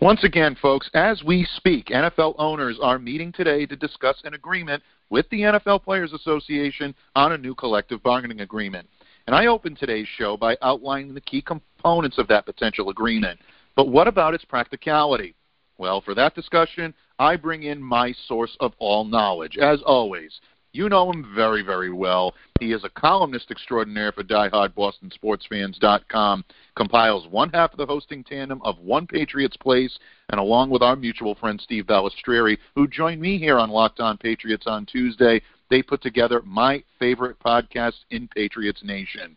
Once 0.00 0.24
again, 0.24 0.56
folks, 0.62 0.88
as 0.94 1.22
we 1.22 1.46
speak, 1.56 1.88
NFL 1.88 2.34
owners 2.38 2.78
are 2.80 2.98
meeting 2.98 3.30
today 3.32 3.66
to 3.66 3.76
discuss 3.76 4.16
an 4.24 4.32
agreement 4.32 4.82
with 5.10 5.28
the 5.28 5.40
NFL 5.40 5.84
Players 5.84 6.14
Association 6.14 6.94
on 7.14 7.32
a 7.32 7.38
new 7.38 7.54
collective 7.54 8.02
bargaining 8.02 8.40
agreement. 8.40 8.88
And 9.28 9.36
I 9.36 9.46
opened 9.48 9.78
today's 9.78 10.08
show 10.16 10.38
by 10.38 10.56
outlining 10.62 11.12
the 11.12 11.20
key 11.20 11.42
components 11.42 12.16
of 12.16 12.28
that 12.28 12.46
potential 12.46 12.88
agreement. 12.88 13.38
But 13.76 13.88
what 13.88 14.08
about 14.08 14.32
its 14.32 14.46
practicality? 14.46 15.34
Well, 15.76 16.00
for 16.00 16.14
that 16.14 16.34
discussion, 16.34 16.94
I 17.18 17.36
bring 17.36 17.64
in 17.64 17.82
my 17.82 18.14
source 18.26 18.56
of 18.60 18.72
all 18.78 19.04
knowledge. 19.04 19.58
As 19.58 19.82
always, 19.84 20.40
you 20.72 20.88
know 20.88 21.12
him 21.12 21.30
very, 21.34 21.60
very 21.60 21.92
well. 21.92 22.32
He 22.58 22.72
is 22.72 22.84
a 22.84 22.88
columnist 22.88 23.50
extraordinaire 23.50 24.12
for 24.12 24.24
DieHardBostonSportsFans.com, 24.24 26.44
compiles 26.74 27.28
one 27.28 27.50
half 27.50 27.72
of 27.72 27.76
the 27.76 27.84
hosting 27.84 28.24
tandem 28.24 28.62
of 28.64 28.78
One 28.78 29.06
Patriots 29.06 29.58
Place, 29.58 29.98
and 30.30 30.40
along 30.40 30.70
with 30.70 30.80
our 30.80 30.96
mutual 30.96 31.34
friend 31.34 31.60
Steve 31.60 31.84
Balestrieri, 31.84 32.56
who 32.74 32.88
joined 32.88 33.20
me 33.20 33.36
here 33.36 33.58
on 33.58 33.68
Locked 33.68 34.00
On 34.00 34.16
Patriots 34.16 34.66
on 34.66 34.86
Tuesday, 34.86 35.42
they 35.70 35.82
put 35.82 36.02
together 36.02 36.42
my 36.44 36.82
favorite 36.98 37.38
podcast 37.40 37.94
in 38.10 38.28
Patriots 38.28 38.82
Nation. 38.84 39.36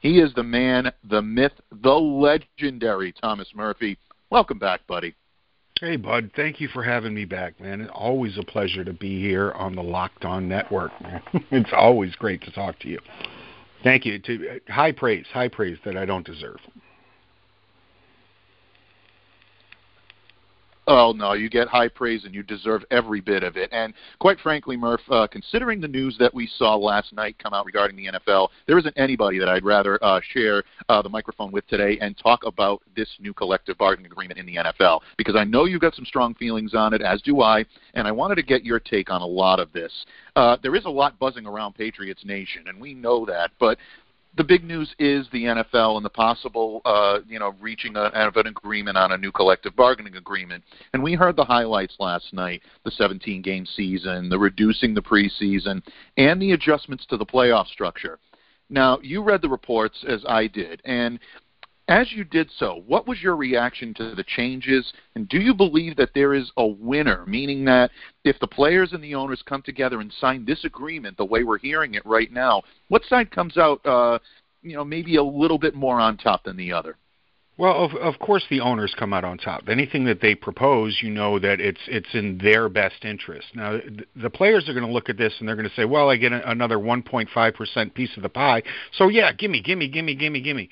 He 0.00 0.18
is 0.18 0.32
the 0.34 0.42
man, 0.42 0.92
the 1.08 1.22
myth, 1.22 1.52
the 1.82 1.94
legendary 1.94 3.12
Thomas 3.12 3.48
Murphy. 3.54 3.98
Welcome 4.30 4.58
back, 4.58 4.86
buddy. 4.86 5.14
Hey, 5.80 5.96
Bud. 5.96 6.30
Thank 6.36 6.60
you 6.60 6.68
for 6.68 6.82
having 6.82 7.14
me 7.14 7.24
back, 7.24 7.60
man. 7.60 7.80
It's 7.80 7.90
always 7.92 8.38
a 8.38 8.44
pleasure 8.44 8.84
to 8.84 8.92
be 8.92 9.20
here 9.20 9.52
on 9.52 9.74
the 9.74 9.82
Locked 9.82 10.24
On 10.24 10.48
Network. 10.48 10.92
it's 11.50 11.70
always 11.72 12.14
great 12.14 12.42
to 12.42 12.52
talk 12.52 12.78
to 12.80 12.88
you. 12.88 13.00
Thank 13.82 14.04
you. 14.04 14.18
To 14.18 14.48
uh, 14.48 14.72
high 14.72 14.92
praise, 14.92 15.26
high 15.32 15.48
praise 15.48 15.78
that 15.84 15.96
I 15.96 16.04
don't 16.04 16.24
deserve. 16.24 16.58
Oh 20.86 21.12
no, 21.12 21.32
you 21.32 21.48
get 21.48 21.68
high 21.68 21.88
praise 21.88 22.24
and 22.24 22.34
you 22.34 22.42
deserve 22.42 22.84
every 22.90 23.20
bit 23.20 23.42
of 23.42 23.56
it. 23.56 23.70
And 23.72 23.94
quite 24.18 24.38
frankly, 24.40 24.76
Murph, 24.76 25.00
uh, 25.10 25.26
considering 25.26 25.80
the 25.80 25.88
news 25.88 26.16
that 26.18 26.32
we 26.32 26.46
saw 26.58 26.74
last 26.76 27.12
night 27.12 27.36
come 27.38 27.54
out 27.54 27.64
regarding 27.64 27.96
the 27.96 28.06
NFL, 28.06 28.48
there 28.66 28.78
isn't 28.78 28.96
anybody 28.96 29.38
that 29.38 29.48
I'd 29.48 29.64
rather 29.64 30.02
uh, 30.04 30.20
share 30.32 30.62
uh, 30.88 31.00
the 31.00 31.08
microphone 31.08 31.52
with 31.52 31.66
today 31.68 31.98
and 32.00 32.16
talk 32.18 32.44
about 32.44 32.82
this 32.94 33.08
new 33.18 33.32
collective 33.32 33.78
bargaining 33.78 34.12
agreement 34.12 34.38
in 34.38 34.46
the 34.46 34.56
NFL 34.56 35.00
because 35.16 35.36
I 35.36 35.44
know 35.44 35.64
you've 35.64 35.80
got 35.80 35.94
some 35.94 36.04
strong 36.04 36.34
feelings 36.34 36.74
on 36.74 36.92
it, 36.92 37.00
as 37.00 37.22
do 37.22 37.40
I, 37.40 37.64
and 37.94 38.06
I 38.06 38.12
wanted 38.12 38.34
to 38.36 38.42
get 38.42 38.64
your 38.64 38.78
take 38.78 39.10
on 39.10 39.22
a 39.22 39.26
lot 39.26 39.60
of 39.60 39.72
this. 39.72 39.92
Uh, 40.36 40.56
there 40.62 40.74
is 40.74 40.84
a 40.84 40.90
lot 40.90 41.18
buzzing 41.18 41.46
around 41.46 41.74
Patriots 41.74 42.24
Nation, 42.24 42.64
and 42.66 42.80
we 42.80 42.92
know 42.92 43.24
that, 43.24 43.50
but 43.58 43.78
the 44.36 44.44
big 44.44 44.64
news 44.64 44.94
is 44.98 45.26
the 45.32 45.44
NFL 45.44 45.96
and 45.96 46.04
the 46.04 46.10
possible, 46.10 46.82
uh, 46.84 47.18
you 47.28 47.38
know, 47.38 47.54
reaching 47.60 47.96
a, 47.96 48.04
of 48.04 48.36
an 48.36 48.46
agreement 48.46 48.96
on 48.96 49.12
a 49.12 49.18
new 49.18 49.30
collective 49.30 49.76
bargaining 49.76 50.16
agreement. 50.16 50.64
And 50.92 51.02
we 51.02 51.14
heard 51.14 51.36
the 51.36 51.44
highlights 51.44 51.96
last 51.98 52.32
night: 52.32 52.62
the 52.84 52.90
17-game 52.90 53.66
season, 53.66 54.28
the 54.28 54.38
reducing 54.38 54.94
the 54.94 55.02
preseason, 55.02 55.82
and 56.16 56.40
the 56.40 56.52
adjustments 56.52 57.06
to 57.06 57.16
the 57.16 57.26
playoff 57.26 57.66
structure. 57.66 58.18
Now, 58.70 58.98
you 59.02 59.22
read 59.22 59.42
the 59.42 59.48
reports 59.48 60.04
as 60.08 60.24
I 60.26 60.46
did, 60.46 60.80
and 60.84 61.18
as 61.88 62.12
you 62.12 62.24
did 62.24 62.50
so, 62.56 62.82
what 62.86 63.06
was 63.06 63.20
your 63.20 63.36
reaction 63.36 63.92
to 63.94 64.14
the 64.14 64.24
changes? 64.24 64.90
And 65.14 65.28
do 65.28 65.38
you 65.38 65.52
believe 65.52 65.96
that 65.96 66.14
there 66.14 66.32
is 66.32 66.50
a 66.56 66.66
winner, 66.66 67.24
meaning 67.26 67.64
that 67.66 67.90
if 68.24 68.38
the 68.40 68.46
players 68.46 68.92
and 68.92 69.04
the 69.04 69.14
owners 69.14 69.42
come 69.44 69.60
together 69.62 70.00
and 70.00 70.12
sign 70.12 70.44
this 70.44 70.64
agreement 70.64 71.16
the 71.16 71.24
way 71.24 71.44
we're 71.44 71.58
hearing 71.58 71.94
it 71.94 72.06
right 72.06 72.32
now, 72.32 72.62
what 72.88 73.04
side 73.04 73.30
comes 73.30 73.58
out, 73.58 73.84
uh, 73.84 74.18
you 74.62 74.74
know, 74.74 74.84
maybe 74.84 75.16
a 75.16 75.22
little 75.22 75.58
bit 75.58 75.74
more 75.74 76.00
on 76.00 76.16
top 76.16 76.44
than 76.44 76.56
the 76.56 76.72
other? 76.72 76.96
Well, 77.56 77.84
of 77.84 77.94
of 77.94 78.18
course 78.18 78.44
the 78.50 78.60
owners 78.60 78.96
come 78.98 79.12
out 79.12 79.22
on 79.22 79.38
top. 79.38 79.68
Anything 79.68 80.04
that 80.06 80.20
they 80.20 80.34
propose, 80.34 80.98
you 81.00 81.10
know 81.10 81.38
that 81.38 81.60
it's 81.60 81.80
it's 81.86 82.12
in 82.12 82.38
their 82.38 82.68
best 82.68 83.04
interest. 83.04 83.46
Now, 83.54 83.78
the 84.20 84.30
players 84.30 84.68
are 84.68 84.72
going 84.72 84.86
to 84.86 84.92
look 84.92 85.08
at 85.08 85.16
this 85.16 85.34
and 85.38 85.48
they're 85.48 85.54
going 85.54 85.68
to 85.68 85.74
say, 85.76 85.84
"Well, 85.84 86.10
I 86.10 86.16
get 86.16 86.32
another 86.32 86.78
1.5% 86.78 87.94
piece 87.94 88.16
of 88.16 88.24
the 88.24 88.28
pie." 88.28 88.64
So, 88.94 89.06
yeah, 89.06 89.32
gimme, 89.32 89.60
gimme, 89.62 89.86
gimme, 89.86 90.16
gimme, 90.16 90.40
gimme. 90.40 90.68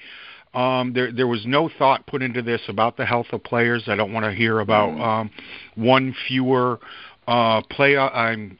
Um, 0.54 0.92
there 0.92 1.10
there 1.10 1.26
was 1.26 1.46
no 1.46 1.70
thought 1.78 2.06
put 2.06 2.22
into 2.22 2.42
this 2.42 2.60
about 2.68 2.96
the 2.96 3.06
health 3.06 3.28
of 3.32 3.42
players. 3.42 3.84
I 3.86 3.94
don't 3.94 4.12
want 4.12 4.24
to 4.24 4.32
hear 4.32 4.60
about 4.60 4.90
mm. 4.90 5.00
um, 5.00 5.30
one 5.76 6.14
fewer 6.28 6.78
uh, 7.26 7.62
play 7.70 7.96
um, 7.96 8.58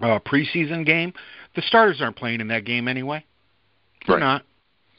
uh, 0.00 0.20
preseason 0.20 0.86
game. 0.86 1.12
The 1.56 1.62
starters 1.62 2.00
aren't 2.00 2.16
playing 2.16 2.40
in 2.40 2.48
that 2.48 2.64
game 2.64 2.86
anyway. 2.86 3.24
They're 4.06 4.16
right. 4.16 4.22
not. 4.22 4.42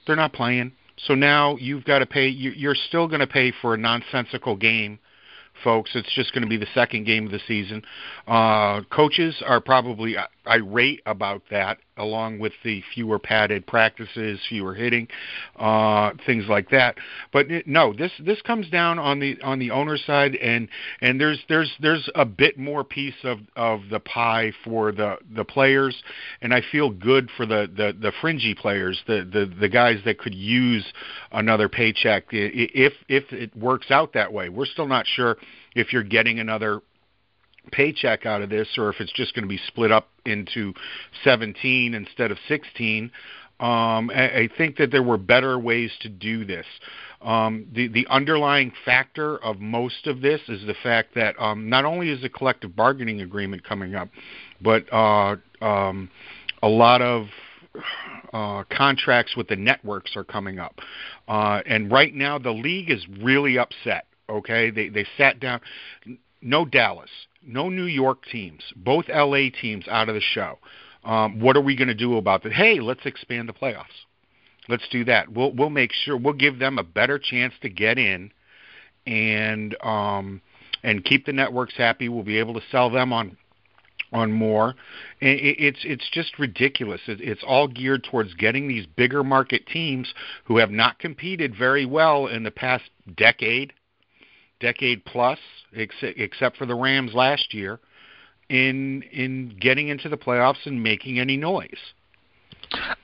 They're 0.08 0.18
not 0.18 0.34
playing. 0.34 0.74
So 1.08 1.16
now 1.16 1.56
you've 1.56 1.86
got 1.86 2.00
to 2.00 2.06
pay. 2.06 2.28
You're 2.28 2.76
still 2.76 3.08
going 3.08 3.22
to 3.22 3.28
pay 3.28 3.54
for 3.62 3.74
a 3.74 3.78
nonsensical 3.78 4.58
game 4.58 5.00
folks. 5.64 5.92
It's 5.94 6.14
just 6.14 6.34
going 6.34 6.44
to 6.44 6.50
be 6.50 6.58
the 6.58 6.68
second 6.74 7.06
game 7.06 7.26
of 7.26 7.32
the 7.32 7.40
season. 7.48 7.84
Uh, 8.28 8.82
coaches 8.92 9.42
are 9.46 9.62
probably 9.62 10.16
irate 10.50 11.02
about 11.06 11.44
that, 11.52 11.78
along 11.98 12.40
with 12.40 12.54
the 12.64 12.84
fewer 12.94 13.20
padded 13.20 13.68
practices, 13.68 14.40
fewer 14.50 14.74
hitting, 14.74 15.08
uh, 15.58 16.12
things 16.26 16.46
like 16.50 16.70
that. 16.70 16.98
But 17.32 17.48
no, 17.66 17.94
this 17.94 18.12
this 18.20 18.42
comes 18.42 18.70
down 18.70 19.00
on 19.00 19.20
the 19.20 19.40
on 19.42 19.60
the 19.60 19.72
owner 19.72 19.98
side, 19.98 20.36
and 20.36 20.68
and 21.02 21.20
there's 21.20 21.40
there's 21.48 21.72
there's 21.80 22.10
a 22.16 22.26
bit 22.26 22.58
more 22.58 22.84
piece 22.84 23.24
of 23.24 23.40
of 23.56 23.82
the 23.90 24.00
pie 24.00 24.52
for 24.64 24.92
the 24.92 25.18
the 25.36 25.46
players, 25.46 26.02
and 26.42 26.54
I 26.54 26.62
feel 26.72 26.90
good 26.90 27.30
for 27.38 27.46
the 27.46 27.70
the 27.74 27.96
the 28.00 28.12
fringy 28.22 28.56
players, 28.56 29.02
the 29.08 29.28
the 29.32 29.52
the 29.60 29.70
guys 29.70 30.00
that 30.06 30.18
could 30.18 30.36
use 30.36 30.86
another 31.32 31.70
paycheck 31.70 32.26
if 32.32 32.94
if 33.08 33.32
it 33.32 33.56
works 33.56 33.92
out 33.92 34.14
that 34.14 34.34
way. 34.34 34.50
We're 34.50 34.66
still 34.66 34.88
not 34.88 35.06
sure 35.06 35.38
if 35.76 35.94
you're 35.94 36.04
getting 36.04 36.40
another 36.40 36.82
paycheck 37.72 38.26
out 38.26 38.42
of 38.42 38.50
this 38.50 38.68
or 38.78 38.90
if 38.90 39.00
it's 39.00 39.12
just 39.14 39.34
going 39.34 39.44
to 39.44 39.50
be 39.50 39.60
split 39.68 39.92
up 39.92 40.10
into 40.26 40.74
17 41.24 41.94
instead 41.94 42.32
of 42.32 42.38
16. 42.48 43.12
Um, 43.60 44.10
I, 44.10 44.50
think 44.58 44.78
that 44.78 44.90
there 44.90 45.04
were 45.04 45.18
better 45.18 45.60
ways 45.60 45.92
to 46.00 46.08
do 46.08 46.46
this. 46.46 46.66
Um, 47.22 47.66
the 47.74 47.90
the 47.90 48.08
underlying 48.10 48.72
factor 48.86 49.38
of 49.44 49.60
most 49.60 50.08
of 50.08 50.22
this 50.22 50.40
is 50.48 50.66
the 50.66 50.76
fact 50.82 51.14
that 51.16 51.36
um, 51.42 51.70
not 51.70 51.84
only 51.84 52.10
is 52.10 52.24
a 52.24 52.30
collective 52.30 52.74
bargaining 52.74 53.20
agreement 53.20 53.66
coming 53.66 53.96
up, 53.96 54.08
but 54.62 54.86
uh, 54.94 55.36
um, 55.62 56.10
a 56.64 56.70
lot 56.70 57.02
of 57.02 57.28
uh, 58.32 58.64
contracts 58.72 59.36
with 59.36 59.50
the 59.50 59.58
networks 59.58 60.16
are 60.16 60.24
coming 60.24 60.60
up. 60.60 60.80
Uh, 61.28 61.62
and 61.66 61.92
right 61.92 62.14
now, 62.14 62.40
the 62.40 62.52
league 62.52 62.90
is 62.90 63.06
really 63.22 63.58
upset. 63.58 64.06
Okay, 64.30 64.70
they 64.70 64.90
they 64.90 65.06
sat 65.18 65.42
down. 65.42 65.60
No 66.42 66.64
Dallas, 66.64 67.10
no 67.50 67.70
New 67.70 67.86
York 67.86 68.24
teams, 68.32 68.62
both 68.76 69.06
LA 69.10 69.50
teams 69.62 69.88
out 69.90 70.10
of 70.10 70.16
the 70.16 70.22
show. 70.22 70.60
Um, 71.04 71.40
what 71.40 71.56
are 71.56 71.62
we 71.62 71.76
going 71.76 71.88
to 71.88 71.94
do 71.94 72.18
about 72.18 72.44
that? 72.44 72.54
Hey, 72.54 72.80
let's 72.80 73.06
expand 73.06 73.50
the 73.50 73.54
playoffs. 73.54 73.86
Let's 74.68 74.88
do 74.90 75.04
that. 75.06 75.30
We'll 75.32 75.52
we'll 75.54 75.70
make 75.70 75.92
sure 75.92 76.18
we'll 76.18 76.34
give 76.34 76.60
them 76.60 76.78
a 76.78 76.84
better 76.84 77.18
chance 77.18 77.54
to 77.62 77.70
get 77.70 77.98
in, 77.98 78.32
and 79.08 79.76
um, 79.82 80.42
and 80.84 81.04
keep 81.04 81.26
the 81.26 81.34
networks 81.34 81.76
happy. 81.76 82.08
We'll 82.08 82.24
be 82.24 82.38
able 82.38 82.54
to 82.54 82.62
sell 82.72 82.90
them 82.90 83.12
on 83.12 83.38
on 84.12 84.32
more. 84.32 84.76
And 85.22 85.40
It's 85.42 85.80
it's 85.84 86.10
just 86.12 86.38
ridiculous. 86.40 87.02
It's 87.08 87.44
all 87.46 87.68
geared 87.68 88.04
towards 88.04 88.34
getting 88.36 88.68
these 88.68 88.86
bigger 88.86 89.24
market 89.24 89.66
teams 89.68 90.14
who 90.46 90.58
have 90.58 90.72
not 90.72 91.00
competed 91.00 91.56
very 91.56 91.86
well 91.86 92.28
in 92.28 92.44
the 92.44 92.52
past 92.52 92.86
decade 93.16 93.74
decade 94.60 95.06
plus, 95.06 95.40
except 95.74 96.58
for 96.58 96.66
the 96.66 96.76
Rams 96.76 97.14
last 97.14 97.54
year, 97.54 97.80
in 98.50 99.04
in 99.12 99.56
getting 99.60 99.90
into 99.90 100.10
the 100.10 100.18
playoffs 100.18 100.66
and 100.66 100.82
making 100.82 101.20
any 101.20 101.38
noise. 101.38 101.94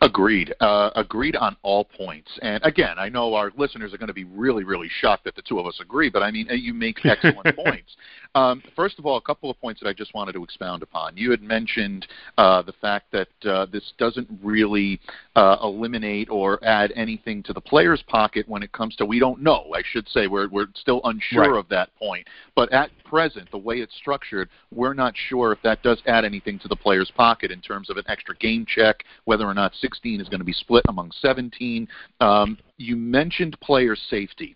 Agreed. 0.01 0.53
Uh, 0.59 0.91
agreed 0.95 1.35
on 1.35 1.55
all 1.63 1.85
points. 1.85 2.29
And 2.41 2.63
again, 2.63 2.99
I 2.99 3.09
know 3.09 3.33
our 3.33 3.51
listeners 3.57 3.93
are 3.93 3.97
going 3.97 4.09
to 4.09 4.13
be 4.13 4.23
really, 4.23 4.63
really 4.63 4.89
shocked 5.01 5.23
that 5.23 5.35
the 5.35 5.41
two 5.41 5.59
of 5.59 5.65
us 5.65 5.79
agree, 5.81 6.09
but 6.09 6.21
I 6.21 6.29
mean, 6.29 6.47
you 6.51 6.73
make 6.73 7.03
excellent 7.03 7.55
points. 7.65 7.95
Um, 8.35 8.61
first 8.75 8.99
of 8.99 9.05
all, 9.05 9.17
a 9.17 9.21
couple 9.21 9.49
of 9.49 9.59
points 9.59 9.81
that 9.81 9.87
I 9.87 9.93
just 9.93 10.13
wanted 10.13 10.33
to 10.33 10.43
expound 10.43 10.83
upon. 10.83 11.17
You 11.17 11.31
had 11.31 11.41
mentioned 11.41 12.05
uh, 12.37 12.61
the 12.61 12.73
fact 12.73 13.11
that 13.11 13.49
uh, 13.49 13.65
this 13.71 13.93
doesn't 13.97 14.27
really 14.43 14.99
uh, 15.35 15.57
eliminate 15.61 16.29
or 16.29 16.63
add 16.63 16.93
anything 16.95 17.43
to 17.43 17.53
the 17.53 17.61
player's 17.61 18.01
pocket 18.07 18.47
when 18.47 18.63
it 18.63 18.71
comes 18.71 18.95
to 18.95 19.05
we 19.05 19.19
don't 19.19 19.41
know. 19.41 19.65
I 19.75 19.81
should 19.83 20.07
say 20.07 20.27
we're 20.27 20.47
we're 20.49 20.67
still 20.75 21.01
unsure 21.03 21.53
right. 21.53 21.59
of 21.59 21.67
that 21.69 21.93
point. 21.95 22.27
But 22.55 22.71
at 22.71 22.89
present, 23.03 23.49
the 23.51 23.57
way 23.57 23.77
it's 23.77 23.95
structured, 23.95 24.49
we're 24.73 24.93
not 24.93 25.13
sure 25.15 25.51
if 25.51 25.61
that 25.63 25.83
does 25.83 26.01
add 26.07 26.25
anything 26.25 26.59
to 26.59 26.67
the 26.67 26.75
player's 26.75 27.11
pocket 27.11 27.51
in 27.51 27.61
terms 27.61 27.89
of 27.89 27.97
an 27.97 28.05
extra 28.07 28.35
game 28.37 28.65
check, 28.65 29.03
whether 29.25 29.45
or 29.45 29.53
not 29.53 29.73
16 29.75 30.21
is 30.21 30.29
going 30.29 30.39
to 30.39 30.45
be 30.45 30.53
split 30.53 30.83
among 30.87 31.11
17. 31.21 31.87
Um, 32.21 32.57
you 32.77 32.95
mentioned 32.95 33.59
player 33.61 33.95
safety. 33.95 34.55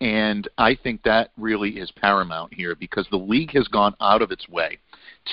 And 0.00 0.48
I 0.58 0.74
think 0.74 1.02
that 1.04 1.30
really 1.38 1.78
is 1.78 1.90
paramount 1.92 2.52
here 2.52 2.74
because 2.74 3.06
the 3.10 3.16
league 3.16 3.52
has 3.52 3.68
gone 3.68 3.94
out 4.00 4.22
of 4.22 4.32
its 4.32 4.48
way 4.48 4.78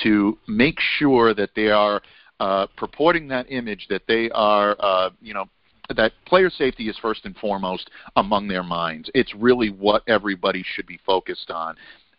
to 0.03 0.37
make 0.47 0.79
sure 0.79 1.33
that 1.33 1.49
they 1.55 1.69
are 1.69 2.01
uh, 2.41 2.65
purporting 2.75 3.27
that 3.27 3.45
image 3.51 3.85
that 3.87 4.01
they 4.07 4.31
are, 4.31 4.75
uh, 4.79 5.11
you 5.21 5.31
know, 5.31 5.45
that 5.95 6.11
player 6.25 6.49
safety 6.49 6.89
is 6.89 6.97
first 6.99 7.23
and 7.25 7.35
foremost 7.37 7.91
among 8.15 8.47
their 8.47 8.63
minds. 8.63 9.11
It's 9.13 9.35
really 9.35 9.69
what 9.69 10.01
everybody 10.07 10.63
should 10.65 10.87
be 10.87 10.99
focused 11.05 11.51
on 11.51 11.75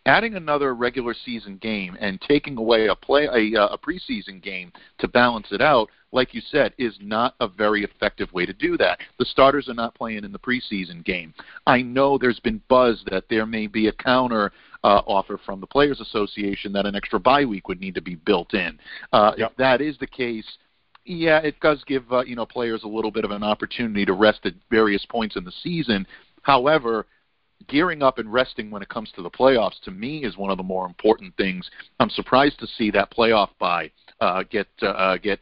adding 0.07 0.35
another 0.35 0.75
regular 0.75 1.15
season 1.25 1.57
game 1.59 1.97
and 2.01 2.21
taking 2.21 2.57
away 2.57 2.87
a 2.89 2.95
play 2.95 3.25
a, 3.25 3.61
uh, 3.61 3.69
a 3.69 3.79
preseason 3.79 4.43
game 4.43 4.73
to 4.99 5.09
balance 5.09 5.47
it 5.53 5.61
out, 5.61 5.89
like 6.13 6.35
you 6.35 6.41
said, 6.51 6.73
is 6.79 6.97
not 7.01 7.35
a 7.41 7.49
very 7.49 7.85
effective 7.85 8.33
way 8.33 8.45
to 8.45 8.53
do 8.53 8.77
that. 8.77 8.99
The 9.19 9.25
starters 9.25 9.69
are 9.69 9.75
not 9.75 9.95
playing 9.95 10.25
in 10.25 10.33
the 10.33 10.39
preseason 10.39 11.05
game. 11.05 11.33
I 11.67 11.83
know 11.83 12.19
there's 12.19 12.41
been 12.41 12.61
buzz 12.69 13.03
that 13.11 13.25
there 13.31 13.47
may 13.47 13.67
be 13.67 13.89
a 13.89 13.93
counter 13.93 14.53
uh, 14.85 15.03
offer 15.07 15.39
from 15.45 15.61
the 15.61 15.67
Players 15.67 16.01
Association 16.01 16.73
that 16.73 16.87
an 16.87 16.95
extra 16.95 17.21
bye 17.21 17.45
week 17.45 17.69
would 17.69 17.81
need 17.81 17.95
to 17.95 18.03
be 18.03 18.17
built 18.17 18.55
in. 18.55 18.79
Uh, 19.13 19.33
yep. 19.37 19.51
If 19.51 19.57
that 19.59 19.81
is 19.81 19.97
the 19.99 20.07
case, 20.07 20.47
yeah, 21.05 21.39
it 21.39 21.59
does 21.61 21.83
give 21.85 22.11
uh, 22.13 22.25
you 22.25 22.37
know 22.37 22.47
players 22.47 22.83
a 22.85 22.89
little 22.89 23.11
bit 23.11 23.25
of 23.25 23.31
an 23.31 23.43
opportunity 23.43 24.05
to 24.05 24.13
rest 24.13 24.41
at 24.45 24.55
various 24.71 25.05
points 25.07 25.37
in 25.37 25.45
the 25.45 25.53
season. 25.63 26.07
However, 26.43 27.07
gearing 27.69 28.03
up 28.03 28.19
and 28.19 28.33
resting 28.33 28.71
when 28.71 28.83
it 28.83 28.89
comes 28.89 29.11
to 29.15 29.23
the 29.23 29.31
playoffs 29.31 29.81
to 29.85 29.91
me 29.91 30.25
is 30.25 30.37
one 30.37 30.51
of 30.51 30.57
the 30.57 30.63
more 30.63 30.87
important 30.87 31.37
things. 31.37 31.69
I'm 32.01 32.11
surprised 32.11 32.59
to 32.61 32.67
see 32.67 32.91
that 32.93 33.13
playoff 33.13 33.51
bye 33.59 33.91
uh, 34.21 34.45
get 34.51 34.69
uh, 34.81 35.17
get 35.19 35.41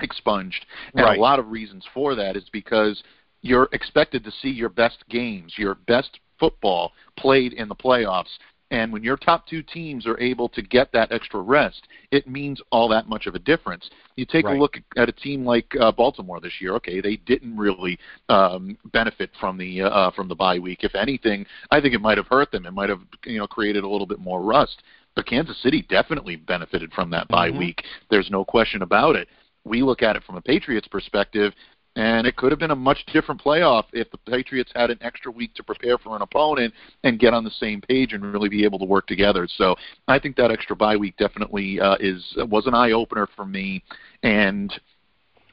expunged, 0.00 0.66
and 0.94 1.04
right. 1.04 1.18
a 1.18 1.20
lot 1.20 1.38
of 1.38 1.50
reasons 1.50 1.84
for 1.92 2.14
that 2.14 2.36
is 2.36 2.44
because 2.52 3.02
you're 3.42 3.68
expected 3.72 4.24
to 4.24 4.30
see 4.30 4.48
your 4.48 4.70
best 4.70 5.04
games, 5.08 5.54
your 5.56 5.74
best 5.74 6.18
football 6.38 6.92
played 7.16 7.52
in 7.52 7.68
the 7.68 7.74
playoffs 7.74 8.38
And 8.70 8.92
when 8.92 9.04
your 9.04 9.16
top 9.16 9.46
two 9.46 9.62
teams 9.62 10.06
are 10.06 10.18
able 10.18 10.48
to 10.48 10.62
get 10.62 10.90
that 10.92 11.12
extra 11.12 11.40
rest, 11.40 11.86
it 12.10 12.26
means 12.26 12.60
all 12.72 12.88
that 12.88 13.08
much 13.08 13.26
of 13.26 13.34
a 13.34 13.38
difference. 13.38 13.88
You 14.16 14.24
take 14.24 14.46
right. 14.46 14.56
a 14.56 14.60
look 14.60 14.78
at 14.96 15.08
a 15.08 15.12
team 15.12 15.44
like 15.44 15.66
uh, 15.78 15.92
Baltimore 15.92 16.40
this 16.40 16.54
year. 16.60 16.74
Okay, 16.76 17.00
they 17.00 17.16
didn't 17.16 17.56
really 17.56 17.98
um, 18.28 18.76
benefit 18.92 19.30
from 19.38 19.58
the 19.58 19.82
uh, 19.82 20.10
from 20.12 20.28
the 20.28 20.34
bye 20.34 20.58
week. 20.58 20.82
If 20.82 20.94
anything, 20.94 21.46
I 21.70 21.80
think 21.80 21.94
it 21.94 22.00
might 22.00 22.16
have 22.16 22.26
hurt 22.26 22.50
them. 22.50 22.66
It 22.66 22.72
might 22.72 22.88
have 22.88 23.02
you 23.24 23.38
know 23.38 23.46
created 23.46 23.84
a 23.84 23.88
little 23.88 24.06
bit 24.06 24.18
more 24.18 24.42
rust. 24.42 24.82
But 25.14 25.26
Kansas 25.26 25.62
City 25.62 25.86
definitely 25.88 26.34
benefited 26.34 26.92
from 26.92 27.10
that 27.10 27.28
bye 27.28 27.50
mm-hmm. 27.50 27.58
week. 27.58 27.84
There's 28.10 28.30
no 28.30 28.44
question 28.44 28.82
about 28.82 29.14
it. 29.14 29.28
We 29.64 29.82
look 29.82 30.02
at 30.02 30.16
it 30.16 30.24
from 30.24 30.36
a 30.36 30.42
Patriots 30.42 30.88
perspective 30.88 31.52
and 31.96 32.26
it 32.26 32.36
could 32.36 32.50
have 32.50 32.58
been 32.58 32.72
a 32.72 32.76
much 32.76 33.04
different 33.12 33.42
playoff 33.42 33.84
if 33.92 34.10
the 34.10 34.18
Patriots 34.18 34.72
had 34.74 34.90
an 34.90 34.98
extra 35.00 35.30
week 35.30 35.54
to 35.54 35.62
prepare 35.62 35.96
for 35.98 36.16
an 36.16 36.22
opponent 36.22 36.74
and 37.04 37.20
get 37.20 37.34
on 37.34 37.44
the 37.44 37.50
same 37.50 37.80
page 37.80 38.12
and 38.12 38.32
really 38.32 38.48
be 38.48 38.64
able 38.64 38.78
to 38.78 38.84
work 38.84 39.06
together. 39.06 39.46
So 39.56 39.76
I 40.08 40.18
think 40.18 40.36
that 40.36 40.50
extra 40.50 40.74
bye 40.74 40.96
week 40.96 41.16
definitely 41.16 41.80
uh, 41.80 41.96
is 42.00 42.24
was 42.50 42.66
an 42.66 42.74
eye 42.74 42.92
opener 42.92 43.28
for 43.36 43.44
me, 43.44 43.82
and 44.22 44.72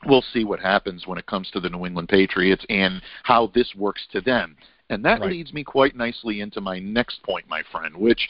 we'll 0.05 0.25
see 0.33 0.43
what 0.43 0.59
happens 0.59 1.05
when 1.05 1.17
it 1.17 1.27
comes 1.27 1.49
to 1.51 1.59
the 1.59 1.69
New 1.69 1.85
England 1.85 2.09
Patriots 2.09 2.65
and 2.69 3.01
how 3.23 3.51
this 3.53 3.73
works 3.75 4.01
to 4.11 4.21
them. 4.21 4.57
And 4.89 5.05
that 5.05 5.21
right. 5.21 5.29
leads 5.29 5.53
me 5.53 5.63
quite 5.63 5.95
nicely 5.95 6.41
into 6.41 6.59
my 6.59 6.79
next 6.79 7.23
point, 7.23 7.45
my 7.47 7.61
friend, 7.71 7.95
which 7.95 8.27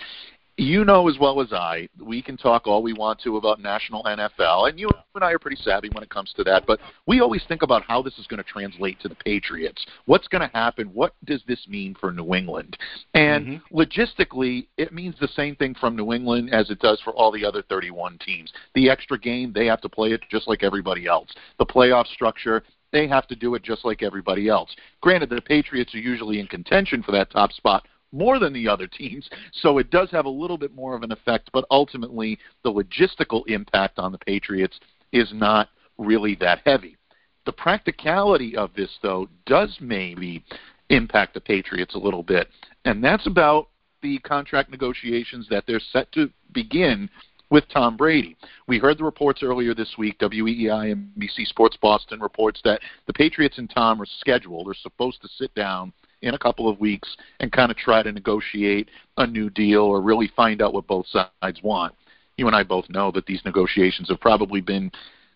you 0.62 0.86
know 0.86 1.10
as 1.10 1.18
well 1.20 1.42
as 1.42 1.52
I, 1.52 1.90
we 2.00 2.22
can 2.22 2.38
talk 2.38 2.68
all 2.68 2.84
we 2.84 2.94
want 2.94 3.20
to 3.22 3.38
about 3.38 3.60
national 3.60 4.04
NFL, 4.04 4.70
and 4.70 4.80
you 4.80 4.90
and 5.16 5.24
I 5.24 5.32
are 5.32 5.40
pretty 5.40 5.62
savvy 5.62 5.90
when 5.90 6.04
it 6.04 6.10
comes 6.10 6.32
to 6.38 6.44
that, 6.44 6.66
but 6.68 6.80
we 7.08 7.20
always 7.20 7.44
think 7.48 7.64
about 7.64 7.84
how 7.84 8.02
this 8.02 8.18
is 8.20 8.28
going 8.28 8.38
to 8.38 8.50
translate 8.50 9.00
to 9.00 9.10
the 9.10 9.16
Patriots. 9.16 9.84
What's 10.06 10.28
going 10.28 10.48
to 10.48 10.56
happen? 10.56 10.88
What 10.94 11.16
does 11.26 11.42
this 11.48 11.66
mean 11.68 11.96
for 12.00 12.12
New 12.12 12.36
England? 12.36 12.78
And 13.16 13.48
mm-hmm. 13.48 13.76
logistically, 13.76 14.68
it 14.78 14.94
means 14.94 15.16
the 15.20 15.28
same 15.30 15.56
thing 15.56 15.76
from 15.80 15.96
New 15.96 16.14
England 16.14 16.54
as 16.54 16.70
it 16.70 16.80
does 16.80 17.02
for 17.04 17.12
all 17.14 17.32
the 17.32 17.44
other 17.44 17.64
31 17.64 18.20
teams. 18.20 18.54
The 18.76 18.90
extra 18.90 19.20
game, 19.20 19.52
they 19.54 19.66
have 19.66 19.82
to 19.82 19.90
play 19.90 20.12
it 20.12 20.22
just 20.30 20.48
like 20.48 20.62
everybody 20.64 21.08
else. 21.08 21.30
The 21.58 21.66
playoff 21.66 22.06
structure, 22.08 22.64
they 22.92 23.08
have 23.08 23.28
to 23.28 23.36
do 23.36 23.56
it 23.56 23.64
just 23.64 23.84
like 23.84 24.04
everybody 24.04 24.48
else. 24.48 24.74
Granted, 25.02 25.30
the 25.30 25.42
Patriots 25.42 25.96
are 25.96 26.00
usually 26.00 26.40
in 26.40 26.48
contention 26.48 27.02
for 27.02 27.12
that 27.14 27.32
top 27.32 27.52
spot, 27.52 27.88
more 28.12 28.40
than 28.40 28.54
the 28.54 28.68
other 28.68 28.88
teams. 28.88 29.30
So 29.54 29.78
it 29.78 29.90
does 29.90 30.10
have 30.12 30.26
a 30.26 30.30
little 30.30 30.58
bit 30.58 30.74
more 30.76 30.96
of 30.96 31.04
an 31.04 31.12
effect, 31.12 31.50
but 31.54 31.66
ultimately 31.72 32.38
the 32.64 32.72
logistical 32.72 33.44
impact 33.48 34.00
on 34.00 34.12
the 34.12 34.18
Patriots 34.20 34.80
is 35.12 35.32
not 35.34 35.70
really 35.98 36.36
that 36.36 36.62
heavy. 36.66 36.98
The 37.46 37.52
practicality 37.52 38.56
of 38.56 38.74
this, 38.76 38.90
though, 39.02 39.28
does 39.46 39.78
maybe 39.80 40.44
impact 40.90 41.34
the 41.34 41.42
Patriots 41.42 41.96
a 41.96 42.00
little 42.00 42.24
bit, 42.24 42.48
and 42.86 43.04
that's 43.04 43.26
about 43.26 43.70
the 44.02 44.20
contract 44.20 44.70
negotiations 44.70 45.48
that 45.50 45.64
they're 45.66 45.80
set 45.80 46.12
to 46.12 46.30
begin 46.54 47.10
with 47.50 47.68
Tom 47.70 47.98
Brady. 47.98 48.36
We 48.68 48.80
heard 48.80 48.98
the 48.98 49.04
reports 49.04 49.44
earlier 49.44 49.76
this 49.76 49.96
week. 49.98 50.18
WEEI 50.20 50.92
and 50.92 51.12
NBC 51.18 51.46
Sports 51.46 51.78
Boston 51.80 52.20
reports 52.20 52.62
that 52.64 52.80
the 53.08 53.14
Patriots 53.14 53.58
and 53.58 53.70
Tom 53.70 54.02
are 54.02 54.08
scheduled, 54.20 54.68
are 54.68 54.74
supposed 54.74 55.22
to 55.22 55.28
sit 55.28 55.54
down 55.54 55.92
in 56.22 56.34
a 56.34 56.40
couple 56.40 56.70
of 56.70 56.80
weeks 56.80 57.16
and 57.40 57.52
kind 57.52 57.72
of 57.72 57.78
try 57.78 58.04
to 58.04 58.12
negotiate 58.12 58.90
a 59.18 59.28
new 59.28 59.50
deal 59.50 59.82
or 59.82 60.02
really 60.02 60.32
find 60.36 60.62
out 60.62 60.74
what 60.74 60.88
both 60.88 61.06
sides 61.08 61.62
want. 61.64 61.94
You 62.38 62.48
and 62.48 62.56
I 62.56 62.64
both 62.64 62.90
know 62.90 63.12
that 63.12 63.26
these 63.26 63.42
negotiations 63.46 64.10
have 64.10 64.20
probably 64.20 64.62
been 64.62 64.92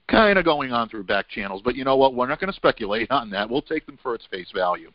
kind 0.07 0.37
of 0.37 0.45
going 0.45 0.71
on 0.71 0.89
through 0.89 1.03
back 1.03 1.27
channels, 1.29 1.61
but 1.63 1.75
you 1.75 1.83
know 1.83 1.97
what? 1.97 2.13
We're 2.13 2.27
not 2.27 2.39
going 2.39 2.51
to 2.51 2.55
speculate 2.55 3.09
on 3.11 3.29
that. 3.31 3.49
We'll 3.49 3.61
take 3.61 3.85
them 3.85 3.97
for 4.01 4.15
its 4.15 4.25
face 4.27 4.51
value. 4.53 4.91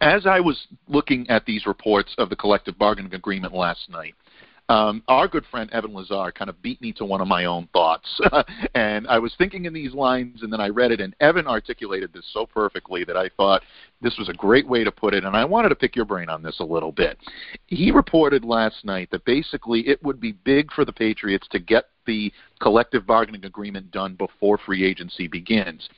As 0.00 0.26
I 0.26 0.40
was 0.40 0.66
looking 0.88 1.28
at 1.28 1.44
these 1.44 1.66
reports 1.66 2.14
of 2.18 2.30
the 2.30 2.36
collective 2.36 2.78
bargaining 2.78 3.14
agreement 3.14 3.54
last 3.54 3.88
night, 3.90 4.14
um, 4.70 5.02
our 5.08 5.26
good 5.26 5.44
friend 5.50 5.68
Evan 5.72 5.92
Lazar 5.92 6.30
kind 6.30 6.48
of 6.48 6.62
beat 6.62 6.80
me 6.80 6.92
to 6.92 7.04
one 7.04 7.20
of 7.20 7.26
my 7.26 7.46
own 7.46 7.68
thoughts. 7.72 8.08
and 8.76 9.04
I 9.08 9.18
was 9.18 9.34
thinking 9.36 9.64
in 9.64 9.72
these 9.72 9.94
lines, 9.94 10.42
and 10.42 10.52
then 10.52 10.60
I 10.60 10.68
read 10.68 10.92
it, 10.92 11.00
and 11.00 11.14
Evan 11.18 11.48
articulated 11.48 12.12
this 12.12 12.24
so 12.32 12.46
perfectly 12.46 13.02
that 13.04 13.16
I 13.16 13.28
thought 13.36 13.62
this 14.00 14.16
was 14.16 14.28
a 14.28 14.34
great 14.34 14.68
way 14.68 14.84
to 14.84 14.92
put 14.92 15.12
it, 15.12 15.24
and 15.24 15.36
I 15.36 15.44
wanted 15.44 15.70
to 15.70 15.74
pick 15.74 15.96
your 15.96 16.04
brain 16.04 16.28
on 16.28 16.40
this 16.40 16.60
a 16.60 16.64
little 16.64 16.92
bit. 16.92 17.18
He 17.66 17.90
reported 17.90 18.44
last 18.44 18.84
night 18.84 19.10
that 19.10 19.24
basically 19.24 19.88
it 19.88 20.00
would 20.04 20.20
be 20.20 20.32
big 20.32 20.70
for 20.72 20.84
the 20.84 20.92
Patriots 20.92 21.48
to 21.50 21.58
get 21.58 21.86
the 22.06 22.32
collective 22.60 23.06
bargaining 23.06 23.44
agreement 23.44 23.90
done 23.90 24.14
before 24.14 24.56
free 24.56 24.84
agency 24.84 25.26
begins 25.26 25.88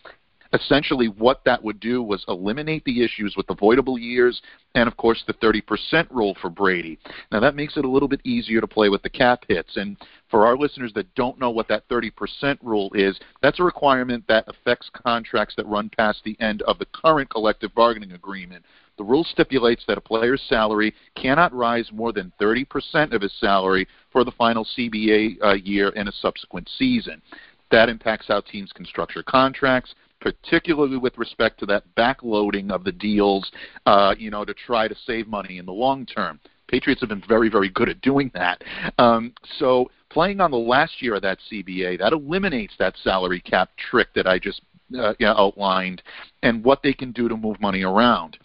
essentially 0.53 1.09
what 1.09 1.43
that 1.45 1.63
would 1.63 1.81
do 1.81 2.03
was 2.03 2.25
eliminate 2.29 2.85
the 2.85 3.03
issues 3.03 3.35
with 3.37 3.49
avoidable 3.49 3.99
years 3.99 4.41
and, 4.75 4.87
of 4.87 4.97
course, 4.97 5.23
the 5.27 5.35
30% 5.35 6.07
rule 6.11 6.37
for 6.41 6.51
Brady. 6.51 6.99
Now, 7.31 7.41
that 7.41 7.57
makes 7.57 7.77
it 7.77 7.85
a 7.85 7.91
little 7.91 8.09
bit 8.09 8.21
easier 8.25 8.61
to 8.61 8.67
play 8.67 8.89
with 8.89 9.03
the 9.03 9.11
cap 9.11 9.45
hits. 9.49 9.77
And 9.77 9.97
for 10.31 10.47
our 10.47 10.57
listeners 10.57 10.93
that 10.95 11.15
don't 11.15 11.39
know 11.39 11.51
what 11.51 11.69
that 11.69 11.89
30% 11.89 12.59
rule 12.63 12.91
is, 12.95 13.19
that's 13.43 13.61
a 13.61 13.65
requirement 13.65 14.25
that 14.29 14.45
affects 14.49 14.91
contracts 14.93 15.55
that 15.57 15.67
run 15.67 15.91
past 15.97 16.21
the 16.25 16.37
end 16.41 16.63
of 16.63 16.79
the 16.79 16.87
current 16.87 17.31
collective 17.31 17.75
bargaining 17.75 18.13
agreement. 18.13 18.65
The 18.99 19.05
rule 19.05 19.25
stipulates 19.25 19.85
that 19.89 19.99
a 19.99 20.03
player's 20.03 20.43
salary 20.49 20.95
cannot 21.17 21.55
rise 21.55 21.91
more 21.93 22.13
than 22.13 22.33
30% 22.41 23.13
of 23.13 23.23
his 23.23 23.33
salary 23.41 23.89
for 24.11 24.23
the 24.23 24.33
final 24.33 24.67
CBA 24.77 25.39
uh, 25.43 25.55
year 25.55 25.89
in 25.91 26.09
a 26.09 26.13
subsequent 26.13 26.69
season. 26.79 27.23
That 27.71 27.89
impacts 27.89 28.29
how 28.29 28.43
teams 28.43 28.71
can 28.71 28.85
structure 28.85 29.23
contracts, 29.23 29.95
particularly 30.23 30.97
with 30.97 31.19
respect 31.19 31.59
to 31.59 31.67
that 31.67 31.83
backloading 31.97 32.71
of 32.71 32.85
the 32.85 32.93
deals, 32.93 33.51
uh, 33.87 34.15
you 34.17 34.31
know, 34.31 34.45
to 34.45 34.55
try 34.55 34.89
to 34.89 34.95
save 35.05 35.27
money 35.27 35.59
in 35.59 35.67
the 35.67 35.73
long 35.73 36.07
term. 36.07 36.41
Patriots 36.69 37.01
have 37.01 37.11
been 37.11 37.23
very, 37.29 37.51
very 37.51 37.69
good 37.69 37.89
at 37.89 38.01
doing 38.01 38.31
that. 38.33 38.63
Um, 38.99 39.35
so 39.59 39.91
playing 40.11 40.41
on 40.41 40.51
the 40.51 40.57
last 40.57 41.03
year 41.03 41.17
of 41.17 41.23
that 41.23 41.39
CBA, 41.51 41.99
that 41.99 42.13
eliminates 42.13 42.75
that 42.79 42.95
salary 43.03 43.41
cap 43.41 43.71
trick 43.91 44.09
that 44.15 44.27
I 44.27 44.39
just 44.39 44.63
uh, 44.97 45.15
you 45.19 45.27
know, 45.27 45.35
outlined 45.37 46.03
and 46.43 46.65
what 46.65 46.83
they 46.83 46.93
can 46.93 47.13
do 47.13 47.29
to 47.29 47.37
move 47.37 47.61
money 47.61 47.83
around. 47.83 48.39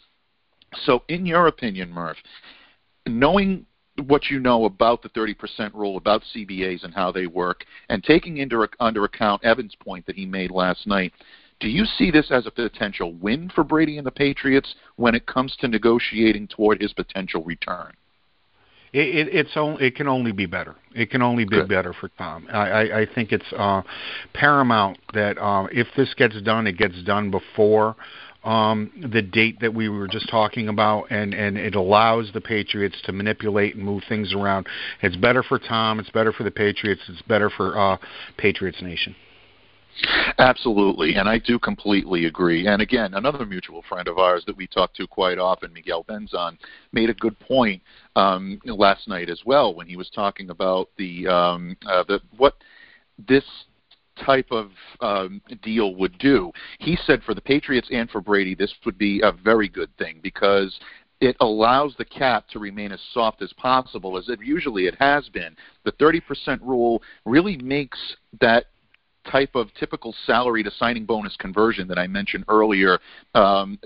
So, 0.83 1.03
in 1.07 1.25
your 1.25 1.47
opinion, 1.47 1.91
Murph, 1.91 2.17
knowing 3.07 3.65
what 4.05 4.29
you 4.29 4.39
know 4.39 4.65
about 4.65 5.01
the 5.01 5.09
30% 5.09 5.73
rule, 5.73 5.97
about 5.97 6.21
CBAs 6.35 6.83
and 6.83 6.93
how 6.93 7.11
they 7.11 7.27
work, 7.27 7.65
and 7.89 8.03
taking 8.03 8.37
into 8.37 8.67
under 8.79 9.05
account 9.05 9.43
Evan's 9.43 9.75
point 9.75 10.05
that 10.05 10.15
he 10.15 10.25
made 10.25 10.51
last 10.51 10.85
night, 10.85 11.13
do 11.59 11.67
you 11.69 11.85
see 11.85 12.11
this 12.11 12.29
as 12.31 12.45
a 12.45 12.51
potential 12.51 13.13
win 13.13 13.49
for 13.53 13.63
Brady 13.63 13.97
and 13.97 14.05
the 14.05 14.11
Patriots 14.11 14.75
when 14.95 15.15
it 15.15 15.25
comes 15.25 15.55
to 15.59 15.67
negotiating 15.67 16.47
toward 16.47 16.81
his 16.81 16.93
potential 16.93 17.43
return? 17.43 17.93
It, 18.93 19.27
it, 19.27 19.35
it's 19.35 19.57
only, 19.57 19.85
it 19.85 19.95
can 19.95 20.07
only 20.07 20.31
be 20.31 20.45
better. 20.45 20.75
It 20.95 21.09
can 21.09 21.21
only 21.21 21.43
be 21.43 21.57
Good. 21.57 21.69
better 21.69 21.93
for 21.93 22.09
Tom. 22.17 22.47
I, 22.51 22.69
I, 22.69 22.99
I 23.01 23.07
think 23.13 23.31
it's 23.31 23.51
uh, 23.57 23.81
paramount 24.33 24.97
that 25.13 25.37
uh, 25.37 25.67
if 25.71 25.87
this 25.97 26.13
gets 26.13 26.41
done, 26.41 26.67
it 26.67 26.77
gets 26.77 27.03
done 27.03 27.29
before 27.29 27.95
um, 28.43 28.91
the 29.11 29.21
date 29.21 29.59
that 29.59 29.73
we 29.73 29.89
were 29.89 30.07
just 30.07 30.29
talking 30.29 30.69
about, 30.69 31.07
and, 31.09 31.33
and 31.33 31.57
it 31.57 31.75
allows 31.75 32.31
the 32.33 32.39
Patriots 32.39 32.95
to 33.03 33.11
manipulate 33.11 33.75
and 33.75 33.83
move 33.83 34.03
things 34.07 34.33
around. 34.33 34.67
It's 35.01 35.17
better 35.17 35.43
for 35.43 35.59
Tom. 35.59 35.99
It's 35.99 36.09
better 36.11 36.31
for 36.31 36.43
the 36.43 36.51
Patriots. 36.51 37.01
It's 37.09 37.21
better 37.23 37.49
for 37.49 37.77
uh, 37.77 37.97
Patriots 38.37 38.81
Nation. 38.81 39.15
Absolutely, 40.37 41.15
and 41.15 41.27
I 41.27 41.39
do 41.39 41.57
completely 41.57 42.25
agree. 42.25 42.67
And 42.67 42.81
again, 42.81 43.15
another 43.15 43.45
mutual 43.45 43.83
friend 43.89 44.07
of 44.07 44.17
ours 44.17 44.43
that 44.45 44.55
we 44.55 44.67
talk 44.67 44.93
to 44.95 45.07
quite 45.07 45.39
often, 45.39 45.73
Miguel 45.73 46.03
Benzan, 46.03 46.57
made 46.91 47.09
a 47.09 47.15
good 47.15 47.37
point 47.39 47.81
um, 48.15 48.59
last 48.65 49.07
night 49.07 49.29
as 49.29 49.41
well 49.45 49.73
when 49.73 49.87
he 49.87 49.95
was 49.95 50.09
talking 50.09 50.49
about 50.49 50.89
the 50.97 51.27
um, 51.27 51.75
uh, 51.87 52.03
the 52.07 52.21
what 52.37 52.55
this 53.27 53.43
type 54.23 54.47
of 54.51 54.71
um, 55.01 55.41
deal 55.61 55.95
would 55.95 56.17
do. 56.17 56.51
He 56.79 56.97
said 57.05 57.23
for 57.23 57.33
the 57.33 57.41
Patriots 57.41 57.87
and 57.91 58.09
for 58.09 58.21
Brady, 58.21 58.55
this 58.55 58.73
would 58.85 58.97
be 58.97 59.21
a 59.23 59.31
very 59.31 59.67
good 59.69 59.95
thing 59.97 60.19
because 60.21 60.79
it 61.19 61.35
allows 61.39 61.95
the 61.97 62.05
cap 62.05 62.47
to 62.49 62.59
remain 62.59 62.91
as 62.91 63.01
soft 63.13 63.41
as 63.41 63.51
possible, 63.53 64.17
as 64.17 64.29
it 64.29 64.39
usually 64.41 64.85
it 64.85 64.95
has 64.99 65.29
been. 65.29 65.55
The 65.83 65.91
30% 65.93 66.59
rule 66.61 67.01
really 67.25 67.57
makes 67.57 67.99
that 68.39 68.65
type 69.31 69.55
of 69.55 69.73
typical 69.75 70.13
salary 70.25 70.63
to 70.63 70.71
signing 70.71 71.05
bonus 71.05 71.35
conversion 71.37 71.87
that 71.87 71.97
I 71.97 72.07
mentioned 72.07 72.45
earlier 72.47 72.99
um, 73.35 73.79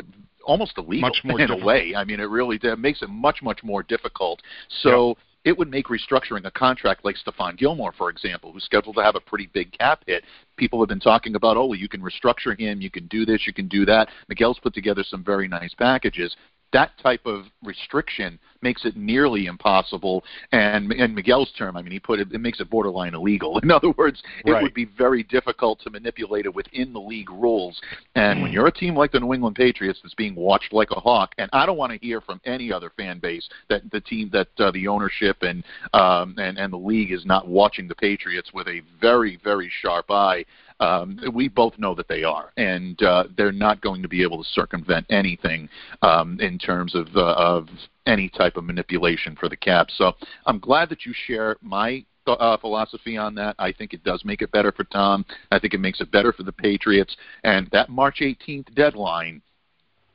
almost 0.44 0.78
illegal 0.78 1.10
much 1.10 1.22
more 1.24 1.40
in 1.40 1.48
difficult. 1.48 1.64
a 1.64 1.66
way. 1.66 1.94
I 1.96 2.04
mean, 2.04 2.20
it 2.20 2.30
really 2.30 2.60
it 2.62 2.80
makes 2.80 3.02
it 3.02 3.10
much 3.10 3.42
much 3.42 3.64
more 3.64 3.84
difficult. 3.84 4.42
So. 4.82 5.10
Yep. 5.10 5.18
It 5.44 5.58
would 5.58 5.72
make 5.72 5.88
restructuring 5.88 6.46
a 6.46 6.52
contract 6.52 7.04
like 7.04 7.16
Stephon 7.16 7.58
Gilmore, 7.58 7.94
for 7.94 8.12
example, 8.12 8.52
who's 8.52 8.64
scheduled 8.64 8.96
to 8.98 9.02
have 9.02 9.16
a 9.16 9.20
pretty 9.20 9.50
big 9.52 9.76
cap 9.76 10.04
hit. 10.06 10.24
People 10.56 10.80
have 10.80 10.88
been 10.88 11.00
talking 11.00 11.34
about, 11.34 11.58
oh, 11.58 11.66
well, 11.66 11.80
you 11.80 11.90
can 11.90 12.00
restructure 12.00 12.56
him, 12.56 12.80
you 12.80 12.92
can 12.92 13.08
do 13.08 13.26
this, 13.26 13.48
you 13.48 13.52
can 13.52 13.68
do 13.68 13.84
that. 13.86 14.10
Miguel's 14.30 14.60
put 14.60 14.76
together 14.76 15.04
some 15.04 15.24
very 15.24 15.48
nice 15.48 15.74
packages 15.74 16.36
that 16.74 16.92
type 17.02 17.26
of 17.26 17.46
restriction 17.64 18.40
makes 18.62 18.86
it 18.86 18.96
nearly 18.96 19.48
impossible. 19.48 20.24
And 20.52 20.92
in 20.94 21.16
Miguel's 21.16 21.52
term, 21.58 21.76
I 21.76 21.82
mean, 21.82 21.92
he 21.92 22.00
put 22.00 22.20
it, 22.20 22.32
it 22.32 22.40
makes 22.40 22.60
it 22.60 22.70
borderline 22.70 23.14
illegal. 23.14 23.60
In 23.64 23.72
other 23.72 23.92
words, 23.98 24.22
it 24.46 24.52
right. 24.52 24.62
would 24.62 24.74
be 24.74 24.86
very 24.86 25.24
difficult 25.24 25.80
to 25.82 25.90
manipulate 25.90 26.46
it 26.46 26.54
within 26.54 26.94
the 26.94 27.00
league 27.00 27.30
rules. 27.30 27.80
And 28.16 28.42
when 28.42 28.52
you're 28.52 28.68
a 28.68 28.72
team 28.72 28.96
like 28.96 29.12
the 29.12 29.20
New 29.20 29.34
England 29.34 29.56
Patriots 29.56 30.00
that's 30.02 30.16
being 30.16 30.36
watched 30.36 30.74
like 30.74 30.92
a 30.92 31.00
hawk, 31.00 31.34
and 31.38 31.50
I 31.54 31.66
don't 31.66 31.78
want 31.78 31.92
to 31.92 31.98
hear 32.00 32.22
from 32.22 32.40
any 32.46 32.72
other 32.72 32.92
fan 32.98 33.20
base 33.20 33.48
that 33.70 33.90
the 33.92 34.02
team 34.02 34.30
that 34.34 34.48
uh, 34.60 34.72
the 34.72 34.88
ownership 34.88 35.38
and 35.42 35.64
um, 35.94 36.36
and 36.38 36.58
and 36.58 36.72
the 36.72 36.78
league 36.78 37.12
is 37.12 37.26
not 37.26 37.48
watching 37.48 37.88
the 37.88 37.96
Patriots 37.96 38.52
with 38.54 38.68
a 38.68 38.82
very 39.00 39.40
very 39.44 39.72
sharp 39.82 40.10
eye. 40.10 40.46
Um, 40.82 41.20
we 41.34 41.48
both 41.48 41.78
know 41.78 41.96
that 41.96 42.08
they 42.08 42.24
are, 42.24 42.52
and 42.58 43.02
uh, 43.04 43.26
they're 43.38 43.52
not 43.52 43.82
going 43.82 44.02
to 44.02 44.08
be 44.08 44.24
able 44.24 44.44
to 44.44 44.50
circumvent 44.50 45.06
anything 45.10 45.70
um, 46.02 46.40
in 46.42 46.58
terms 46.58 46.96
of, 46.96 47.08
uh, 47.16 47.34
of 47.38 47.68
any 48.08 48.30
type 48.30 48.58
of 48.58 48.64
manipulation 48.64 49.36
for 49.36 49.48
the 49.48 49.56
cap. 49.56 49.88
So 49.92 50.14
I'm 50.48 50.60
glad 50.60 50.90
that 50.90 51.06
you 51.06 51.14
share 51.14 51.56
my 51.62 52.04
uh, 52.28 52.58
philosophy 52.58 53.18
on 53.18 53.36
that. 53.36 53.56
I 53.60 53.72
think 53.72 53.94
it 53.94 54.04
does 54.04 54.24
make 54.26 54.42
it 54.42 54.52
better 54.52 54.72
for 54.72 54.84
Tom. 54.86 55.26
I 55.52 55.60
think 55.60 55.74
it 55.74 55.80
makes 55.80 56.02
it 56.02 56.12
better 56.12 56.34
for 56.34 56.44
the 56.44 56.52
Patriots. 56.52 57.16
And 57.44 57.68
that 57.72 57.90
March 57.90 58.20
18th 58.22 58.74
deadline 58.76 59.42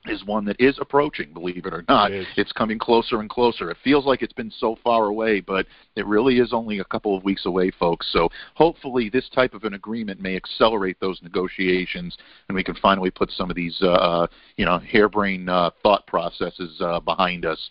is 0.09 0.25
one 0.25 0.45
that 0.47 0.57
is 0.59 0.79
approaching, 0.81 1.33
believe 1.33 1.67
it 1.67 1.75
or 1.75 1.85
not. 1.89 2.13
It 2.13 2.27
it's 2.37 2.53
coming 2.53 2.79
closer 2.79 3.21
and 3.21 3.29
closer. 3.29 3.71
It 3.71 3.77
feels 3.83 4.05
like 4.05 4.23
it's 4.23 4.33
been 4.33 4.51
so 4.51 4.77
far 4.83 5.07
away, 5.07 5.41
but 5.41 5.67
it 5.97 6.07
really 6.07 6.39
is 6.39 6.53
only 6.53 6.79
a 6.79 6.85
couple 6.85 7.17
of 7.17 7.25
weeks 7.25 7.47
away, 7.47 7.71
folks. 7.71 8.07
So 8.13 8.29
hopefully 8.55 9.09
this 9.09 9.29
type 9.31 9.55
of 9.55 9.65
an 9.65 9.75
agreement 9.75 10.21
may 10.21 10.37
accelerate 10.37 10.99
those 11.01 11.21
negotiations 11.23 12.17
and 12.49 12.57
we 12.57 12.65
can 12.65 12.75
finally 12.77 13.11
put 13.11 13.31
some 13.31 13.51
of 13.51 13.57
these, 13.57 13.79
uh, 13.83 13.93
uh 13.93 14.27
you 14.57 14.65
know, 14.65 14.79
harebrained 14.79 15.51
uh, 15.51 15.71
thought 15.83 16.07
processes 16.07 16.81
uh, 16.81 17.01
behind 17.01 17.45
us. 17.45 17.71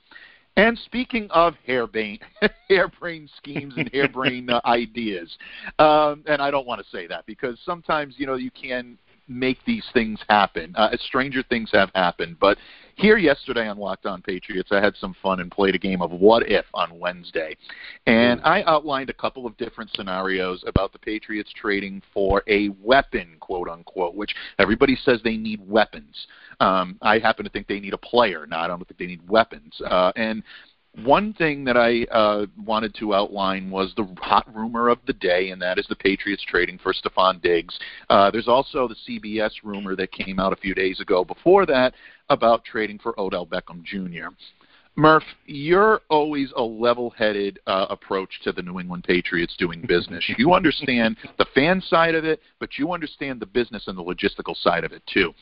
And 0.58 0.78
speaking 0.80 1.28
of 1.32 1.56
harebrained, 1.68 2.22
harebrained 2.70 3.30
schemes 3.38 3.74
and 3.76 3.90
harebrained 3.94 4.50
uh, 4.50 4.62
ideas, 4.66 5.38
um, 5.80 6.24
and 6.28 6.42
I 6.42 6.50
don't 6.50 6.66
want 6.66 6.82
to 6.82 6.90
say 6.90 7.08
that 7.08 7.26
because 7.26 7.60
sometimes 7.66 8.16
you 8.18 8.26
know 8.26 8.36
you 8.36 8.52
can 8.52 8.98
make 9.28 9.58
these 9.66 9.86
things 9.94 10.20
happen. 10.30 10.74
Uh, 10.76 10.96
stranger 11.00 11.44
things 11.50 11.70
have 11.74 11.90
happened, 11.96 12.38
but 12.40 12.58
here 12.96 13.18
yesterday 13.18 13.68
on 13.68 13.78
Locked 13.78 14.06
On 14.06 14.22
Patriots, 14.22 14.70
I 14.72 14.80
had 14.80 14.96
some 14.96 15.16
fun 15.22 15.42
and 15.42 15.52
played 15.52 15.76
a 15.76 15.78
game 15.78 16.02
of 16.02 16.12
What 16.12 16.50
If 16.50 16.66
on 16.74 16.98
Wednesday, 16.98 17.58
and 18.06 18.40
I 18.44 18.64
outlined 18.64 19.10
a 19.10 19.14
couple 19.14 19.46
of 19.46 19.58
different 19.58 19.92
scenarios 19.96 20.64
about 20.66 20.94
the 20.94 21.00
Patriots 21.00 21.52
trading 21.54 22.02
for 22.14 22.42
a 22.48 22.70
weapon, 22.82 23.36
quote 23.40 23.68
unquote, 23.68 24.16
which 24.16 24.34
everybody 24.60 24.96
says 24.96 25.20
they 25.24 25.38
need 25.38 25.60
weapons. 25.68 26.28
Um, 26.62 26.98
I 27.02 27.20
happen 27.20 27.44
to 27.44 27.52
think 27.52 27.68
they 27.68 27.82
need 27.82 27.94
a 27.94 27.98
player. 27.98 28.48
Now 28.48 28.62
I 28.62 28.68
don't 28.68 28.78
think 28.88 28.98
they 28.98 29.08
need 29.08 29.28
weapons, 29.28 29.82
uh, 29.86 30.14
and 30.16 30.42
one 31.04 31.34
thing 31.34 31.64
that 31.66 31.78
I 31.78 32.04
uh, 32.06 32.46
wanted 32.64 32.96
to 32.96 33.14
outline 33.14 33.70
was 33.70 33.94
the 33.96 34.08
hot 34.20 34.48
rumor 34.56 34.90
of 34.90 35.00
the 35.08 35.14
day, 35.14 35.50
and 35.50 35.62
that 35.62 35.78
is 35.78 35.86
the 35.88 35.96
Patriots 35.96 36.44
trading 36.48 36.78
for 36.78 36.94
Stefon 36.94 37.42
Diggs. 37.42 37.78
Uh, 38.10 38.32
there's 38.32 38.48
also 38.48 38.88
the 38.88 38.96
CBS 39.08 39.52
rumor 39.64 39.96
that 39.96 40.12
came 40.12 40.40
out 40.40 40.54
a 40.54 40.58
few 40.58 40.74
days 40.74 41.00
ago 41.00 41.24
before 41.24 41.66
that 41.66 41.94
about 42.30 42.64
trading 42.64 43.00
for 43.00 43.20
Odell 43.20 43.46
Beckham 43.46 43.84
Jr. 43.84 44.28
Murph, 44.98 45.24
you're 45.46 46.02
always 46.10 46.54
a 46.56 46.62
level-headed 46.62 47.60
uh, 47.68 47.88
approach 47.90 48.30
to 48.44 48.54
the 48.54 48.62
New 48.62 48.80
England 48.80 49.04
Patriots 49.04 49.56
doing 49.58 49.84
business. 49.86 50.24
You 50.38 50.54
understand 50.56 51.18
the 51.38 51.46
fan 51.54 51.82
side 51.82 52.16
of 52.16 52.24
it, 52.24 52.40
but 52.60 52.78
you 52.78 52.94
understand 52.94 53.42
the 53.42 53.46
business 53.46 53.88
and 53.88 53.98
the 53.98 54.04
logistical 54.04 54.56
side 54.56 54.86
of 54.86 54.94
it 54.94 55.04
too. 55.06 55.34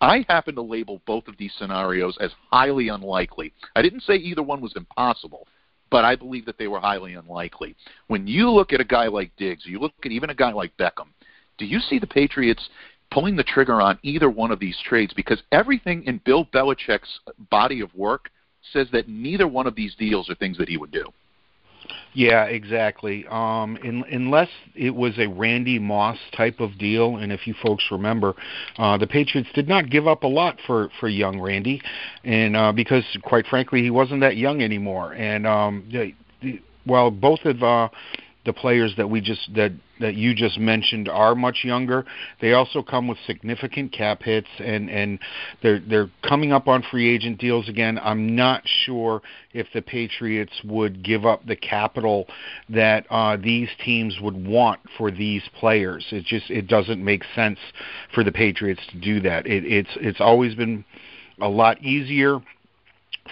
I 0.00 0.24
happen 0.28 0.54
to 0.54 0.62
label 0.62 1.00
both 1.06 1.26
of 1.26 1.36
these 1.38 1.52
scenarios 1.58 2.16
as 2.20 2.30
highly 2.52 2.88
unlikely. 2.88 3.52
I 3.74 3.82
didn't 3.82 4.02
say 4.02 4.14
either 4.14 4.42
one 4.42 4.60
was 4.60 4.76
impossible, 4.76 5.46
but 5.90 6.04
I 6.04 6.14
believe 6.14 6.46
that 6.46 6.58
they 6.58 6.68
were 6.68 6.80
highly 6.80 7.14
unlikely. 7.14 7.74
When 8.06 8.26
you 8.26 8.50
look 8.50 8.72
at 8.72 8.80
a 8.80 8.84
guy 8.84 9.08
like 9.08 9.34
Diggs, 9.36 9.66
you 9.66 9.80
look 9.80 9.92
at 10.04 10.12
even 10.12 10.30
a 10.30 10.34
guy 10.34 10.52
like 10.52 10.76
Beckham, 10.76 11.08
do 11.58 11.64
you 11.64 11.80
see 11.80 11.98
the 11.98 12.06
Patriots 12.06 12.68
pulling 13.10 13.34
the 13.34 13.42
trigger 13.42 13.80
on 13.80 13.98
either 14.02 14.30
one 14.30 14.52
of 14.52 14.60
these 14.60 14.78
trades? 14.84 15.12
Because 15.14 15.42
everything 15.50 16.04
in 16.04 16.20
Bill 16.24 16.44
Belichick's 16.44 17.20
body 17.50 17.80
of 17.80 17.92
work 17.94 18.30
says 18.72 18.88
that 18.92 19.08
neither 19.08 19.48
one 19.48 19.66
of 19.66 19.74
these 19.74 19.94
deals 19.96 20.30
are 20.30 20.34
things 20.36 20.58
that 20.58 20.68
he 20.68 20.76
would 20.76 20.92
do. 20.92 21.04
Yeah, 22.14 22.44
exactly. 22.44 23.26
Um, 23.30 23.76
in, 23.78 24.02
unless 24.10 24.48
it 24.74 24.94
was 24.94 25.18
a 25.18 25.26
Randy 25.28 25.78
Moss 25.78 26.18
type 26.36 26.58
of 26.58 26.76
deal, 26.78 27.16
and 27.16 27.30
if 27.30 27.46
you 27.46 27.54
folks 27.62 27.84
remember, 27.90 28.34
uh, 28.76 28.98
the 28.98 29.06
Patriots 29.06 29.48
did 29.54 29.68
not 29.68 29.90
give 29.90 30.08
up 30.08 30.22
a 30.24 30.26
lot 30.26 30.58
for 30.66 30.90
for 30.98 31.08
young 31.08 31.40
Randy, 31.40 31.80
and 32.24 32.56
uh, 32.56 32.72
because 32.72 33.04
quite 33.22 33.46
frankly, 33.46 33.82
he 33.82 33.90
wasn't 33.90 34.20
that 34.22 34.36
young 34.36 34.62
anymore. 34.62 35.12
And 35.12 35.46
um, 35.46 35.88
they, 35.92 36.60
well, 36.86 37.10
both 37.10 37.44
of 37.44 37.62
uh, 37.62 37.88
the 38.44 38.52
players 38.52 38.94
that 38.96 39.08
we 39.08 39.20
just 39.20 39.54
that 39.54 39.72
that 40.00 40.14
you 40.14 40.34
just 40.34 40.58
mentioned 40.58 41.08
are 41.08 41.34
much 41.34 41.64
younger. 41.64 42.04
They 42.40 42.52
also 42.52 42.82
come 42.82 43.08
with 43.08 43.18
significant 43.26 43.92
cap 43.92 44.22
hits, 44.22 44.48
and 44.58 44.90
and 44.90 45.18
they're 45.62 45.80
they're 45.80 46.10
coming 46.22 46.52
up 46.52 46.68
on 46.68 46.82
free 46.90 47.12
agent 47.12 47.38
deals 47.38 47.68
again. 47.68 47.98
I'm 48.02 48.34
not 48.34 48.62
sure 48.84 49.22
if 49.52 49.66
the 49.74 49.82
Patriots 49.82 50.52
would 50.64 51.02
give 51.02 51.26
up 51.26 51.46
the 51.46 51.56
capital 51.56 52.26
that 52.68 53.06
uh, 53.10 53.36
these 53.36 53.68
teams 53.84 54.18
would 54.20 54.46
want 54.46 54.80
for 54.96 55.10
these 55.10 55.42
players. 55.58 56.06
It 56.10 56.24
just 56.24 56.50
it 56.50 56.66
doesn't 56.66 57.02
make 57.04 57.22
sense 57.34 57.58
for 58.14 58.24
the 58.24 58.32
Patriots 58.32 58.82
to 58.90 58.98
do 58.98 59.20
that. 59.20 59.46
It, 59.46 59.64
it's 59.64 59.90
it's 59.96 60.20
always 60.20 60.54
been 60.54 60.84
a 61.40 61.48
lot 61.48 61.82
easier 61.82 62.40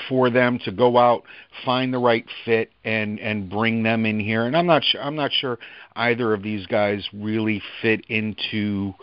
for 0.09 0.30
them 0.30 0.59
to 0.64 0.72
go 0.72 0.96
out, 0.96 1.22
find 1.64 1.92
the 1.92 1.98
right 1.98 2.24
fit, 2.44 2.70
and 2.85 3.18
and 3.20 3.50
bring 3.50 3.82
them 3.82 4.06
in 4.06 4.20
here. 4.20 4.46
And 4.46 4.56
I'm 4.56 4.66
not 4.66 4.85
sure. 4.85 5.02
I'm 5.02 5.16
not 5.16 5.32
sure 5.32 5.59
either 5.94 6.32
of 6.35 6.42
these 6.42 6.66
guys 6.66 7.06
really 7.12 7.62
fit 7.82 8.04
into 8.09 8.94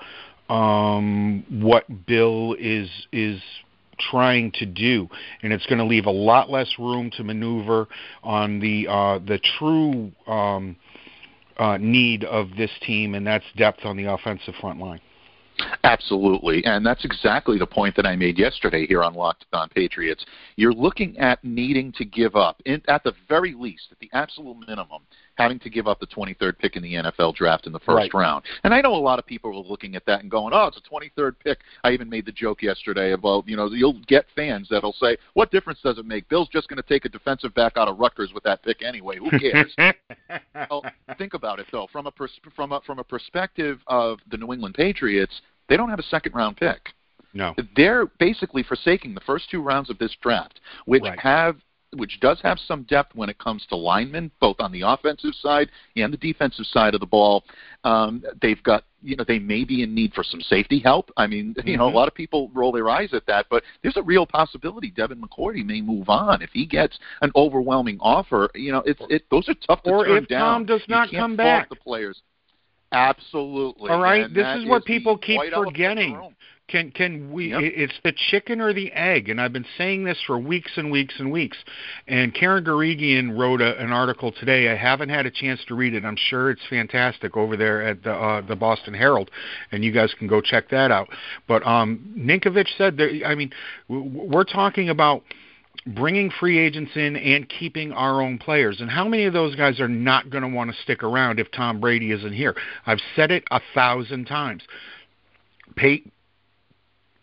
um, 0.50 1.46
what 1.50 2.06
Bill 2.06 2.56
is 2.60 2.90
is 3.12 3.42
trying 4.12 4.52
to 4.54 4.66
do, 4.66 5.08
and 5.42 5.54
it's 5.54 5.66
going 5.66 5.80
to 5.80 5.86
leave 5.86 6.06
a 6.06 6.12
lot 6.12 6.50
less 6.50 6.74
room 6.80 7.12
to 7.18 7.24
maneuver 7.24 7.88
on 8.24 8.60
the 8.60 8.88
uh, 8.88 9.20
the 9.20 9.40
true 9.58 10.12
um, 10.28 10.76
uh, 11.58 11.78
need 11.78 12.24
of 12.24 12.50
this 12.58 12.72
team, 12.82 13.16
and 13.16 13.26
that's 13.26 13.46
depth 13.56 13.86
on 13.86 13.98
the 13.98 14.06
offensive 14.06 14.54
front 14.60 14.80
line. 14.80 15.00
Absolutely. 15.84 16.64
And 16.66 16.86
that's 16.86 17.06
exactly 17.06 17.58
the 17.58 17.66
point 17.66 17.96
that 17.96 18.06
I 18.06 18.16
made 18.16 18.38
yesterday 18.38 18.86
here 18.86 19.04
on 19.04 19.14
Locked 19.14 19.46
On 19.54 19.70
Patriots. 19.70 20.26
You're 20.56 20.74
looking 20.74 21.18
at 21.18 21.44
needing 21.44 21.92
to 21.94 22.06
give 22.06 22.36
up, 22.36 22.62
in, 22.66 22.82
at 22.88 23.04
the 23.04 23.14
very 23.28 23.54
least, 23.54 23.88
at 23.92 24.00
the 24.00 24.10
absolute 24.14 24.58
minimum, 24.68 25.02
having 25.36 25.60
to 25.60 25.70
give 25.70 25.88
up 25.88 26.00
the 26.00 26.08
23rd 26.08 26.58
pick 26.60 26.76
in 26.76 26.84
the 26.84 26.94
NFL 26.94 27.36
draft 27.36 27.66
in 27.66 27.74
the 27.74 27.80
first 27.80 27.96
right. 27.96 28.14
round. 28.14 28.44
And 28.64 28.74
I 28.74 28.82
know 28.82 28.94
a 28.94 28.98
lot 28.98 29.20
of 29.20 29.26
people 29.26 29.52
are 29.52 29.70
looking 29.70 29.96
at 29.96 30.06
that 30.06 30.22
and 30.22 30.30
going, 30.30 30.54
oh, 30.54 30.68
it's 30.68 30.78
a 30.78 31.20
23rd 31.22 31.34
pick. 31.44 31.60
I 31.84 31.92
even 31.92 32.10
made 32.10 32.26
the 32.26 32.32
joke 32.32 32.62
yesterday 32.62 33.14
about, 33.14 33.48
you 33.48 33.56
know, 33.56 33.68
you'll 33.72 34.00
get 34.08 34.26
fans 34.36 34.68
that'll 34.70 34.94
say, 34.94 35.18
what 35.34 35.52
difference 35.52 35.80
does 35.84 35.98
it 35.98 36.06
make? 36.06 36.30
Bill's 36.30 36.50
just 36.50 36.68
going 36.68 36.82
to 36.82 36.88
take 36.88 37.06
a 37.06 37.10
defensive 37.10 37.54
back 37.54 37.74
out 37.78 37.88
of 37.88 37.98
Rutgers 37.98 38.32
with 38.34 38.44
that 38.44 38.64
pick 38.64 38.84
anyway. 38.84 39.18
Who 39.18 39.32
cares? 39.40 39.76
well, 40.70 40.86
think 41.18 41.34
about 41.34 41.60
it, 41.60 41.66
though. 41.72 41.88
From 41.92 42.08
a, 42.08 42.12
pers- 42.12 42.40
from, 42.56 42.72
a, 42.72 42.82
from 42.82 43.00
a 43.00 43.04
perspective 43.04 43.80
of 43.88 44.20
the 44.30 44.38
New 44.38 44.54
England 44.54 44.76
Patriots, 44.76 45.42
they 45.68 45.78
don't 45.78 45.90
have 45.90 46.00
a 46.00 46.04
second 46.04 46.36
round 46.36 46.58
pick. 46.58 46.90
No. 47.34 47.56
They're 47.76 48.06
basically 48.20 48.62
forsaking 48.62 49.16
the 49.16 49.22
first 49.22 49.50
two 49.50 49.62
rounds 49.62 49.90
of 49.90 49.98
this 49.98 50.16
draft, 50.22 50.60
which 50.86 51.02
right. 51.02 51.20
have 51.20 51.58
which 51.96 52.20
does 52.20 52.40
have 52.42 52.60
some 52.60 52.84
depth 52.84 53.16
when 53.16 53.30
it 53.30 53.38
comes 53.40 53.66
to 53.68 53.76
linemen, 53.76 54.32
both 54.40 54.58
on 54.60 54.72
the 54.72 54.82
offensive 54.82 55.34
side 55.36 55.70
and 55.96 56.14
the 56.14 56.18
defensive 56.18 56.66
side 56.66 56.94
of 56.94 57.00
the 57.00 57.06
ball. 57.06 57.44
Um, 57.84 58.24
they've 58.42 58.62
got, 58.64 58.86
you 59.02 59.16
know, 59.16 59.26
they 59.28 59.40
may 59.40 59.64
be 59.64 59.84
in 59.84 59.94
need 59.94 60.14
for 60.14 60.24
some 60.24 60.42
safety 60.42 60.80
help. 60.80 61.12
I 61.18 61.28
mean, 61.28 61.54
mm-hmm. 61.54 61.68
you 61.68 61.78
know, 61.78 61.88
a 61.88 61.92
lot 61.92 62.08
of 62.08 62.16
people 62.16 62.52
roll 62.54 62.72
their 62.72 62.90
eyes 62.90 63.10
at 63.14 63.26
that, 63.28 63.48
but 63.50 63.64
there's 63.82 63.98
a 63.98 64.04
real 64.04 64.26
possibility 64.26 64.92
Devin 64.92 65.22
McCourty 65.22 65.66
may 65.66 65.82
move 65.82 66.10
on 66.10 66.42
if 66.42 66.50
he 66.52 66.66
gets 66.66 66.98
an 67.22 67.32
overwhelming 67.36 67.98
offer. 68.00 68.50
You 68.56 68.72
know, 68.72 68.84
it's 68.86 69.02
it 69.10 69.24
those 69.30 69.50
are 69.50 69.56
tough 69.68 69.84
to 69.84 69.92
or 69.92 70.06
turn 70.06 70.24
if 70.24 70.30
down. 70.30 70.40
Tom 70.40 70.66
does 70.66 70.84
not 70.88 71.10
come 71.12 71.36
back. 71.36 71.70
The 71.70 71.76
players. 71.76 72.22
Absolutely. 72.94 73.90
All 73.90 74.00
right, 74.00 74.26
and 74.26 74.36
this 74.36 74.46
is 74.58 74.70
what 74.70 74.86
people 74.86 75.18
keep 75.18 75.38
white 75.38 75.52
elephant 75.52 75.76
in 75.78 75.96
the 75.96 76.14
forgetting. 76.14 76.36
Can 76.74 76.90
can 76.90 77.32
we? 77.32 77.52
Yep. 77.52 77.62
It's 77.62 77.94
the 78.04 78.12
chicken 78.32 78.60
or 78.60 78.74
the 78.74 78.92
egg, 78.94 79.30
and 79.30 79.40
I've 79.40 79.54
been 79.54 79.66
saying 79.78 80.06
this 80.06 80.18
for 80.26 80.40
weeks 80.40 80.72
and 80.76 80.90
weeks 80.90 81.14
and 81.20 81.32
weeks. 81.32 81.56
And 82.08 82.34
Karen 82.34 82.64
Guregian 82.64 83.38
wrote 83.38 83.62
a, 83.62 83.78
an 83.78 83.92
article 83.92 84.32
today. 84.32 84.72
I 84.72 84.76
haven't 84.76 85.10
had 85.10 85.28
a 85.28 85.30
chance 85.30 85.64
to 85.68 85.76
read 85.76 85.94
it. 85.94 86.04
I'm 86.04 86.16
sure 86.16 86.50
it's 86.50 86.66
fantastic 86.68 87.38
over 87.38 87.56
there 87.56 87.86
at 87.86 88.02
the 88.02 88.12
uh, 88.12 88.42
the 88.42 88.56
Boston 88.56 88.96
Herald, 88.96 89.30
and 89.72 89.86
you 89.86 89.92
guys 89.92 90.16
can 90.18 90.28
go 90.28 90.42
check 90.42 90.68
that 90.72 90.90
out. 90.90 91.10
But 91.48 91.64
um, 91.68 92.12
Ninkovich 92.18 92.76
said, 92.76 92.98
there, 92.98 93.12
I 93.24 93.36
mean, 93.36 93.52
we're 93.88 94.44
talking 94.44 94.90
about 94.90 95.22
bringing 95.86 96.32
free 96.40 96.58
agents 96.58 96.94
in 96.96 97.16
and 97.18 97.48
keeping 97.50 97.92
our 97.92 98.20
own 98.20 98.40
players. 98.40 98.82
And 98.82 98.90
how 98.90 99.08
many 99.08 99.26
of 99.26 99.34
those 99.34 99.56
guys 99.56 99.80
are 99.80 99.88
not 99.88 100.32
going 100.32 100.42
to 100.42 100.50
want 100.50 100.72
to 100.72 100.82
stick 100.82 101.04
around 101.04 101.40
if 101.40 101.52
Tom 101.52 101.80
Brady 101.80 102.12
isn't 102.12 102.34
here? 102.34 102.56
I've 102.88 103.02
said 103.16 103.30
it 103.30 103.44
a 103.52 103.62
thousand 103.76 104.26
times. 104.26 104.64
Pay, 105.76 106.04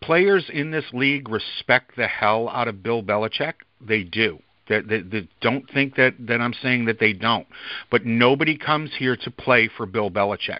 players 0.01 0.49
in 0.51 0.71
this 0.71 0.85
league 0.93 1.29
respect 1.29 1.95
the 1.95 2.07
hell 2.07 2.49
out 2.49 2.67
of 2.67 2.83
Bill 2.83 3.03
Belichick. 3.03 3.53
They 3.79 4.03
do. 4.03 4.39
That, 4.69 4.87
that, 4.87 5.27
don't 5.41 5.69
think 5.71 5.95
that 5.95 6.13
that 6.19 6.39
I'm 6.39 6.53
saying 6.53 6.85
that 6.85 6.99
they 6.99 7.11
don't. 7.11 7.47
But 7.89 8.05
nobody 8.05 8.57
comes 8.57 8.91
here 8.97 9.17
to 9.17 9.31
play 9.31 9.69
for 9.75 9.85
Bill 9.85 10.09
Belichick. 10.09 10.59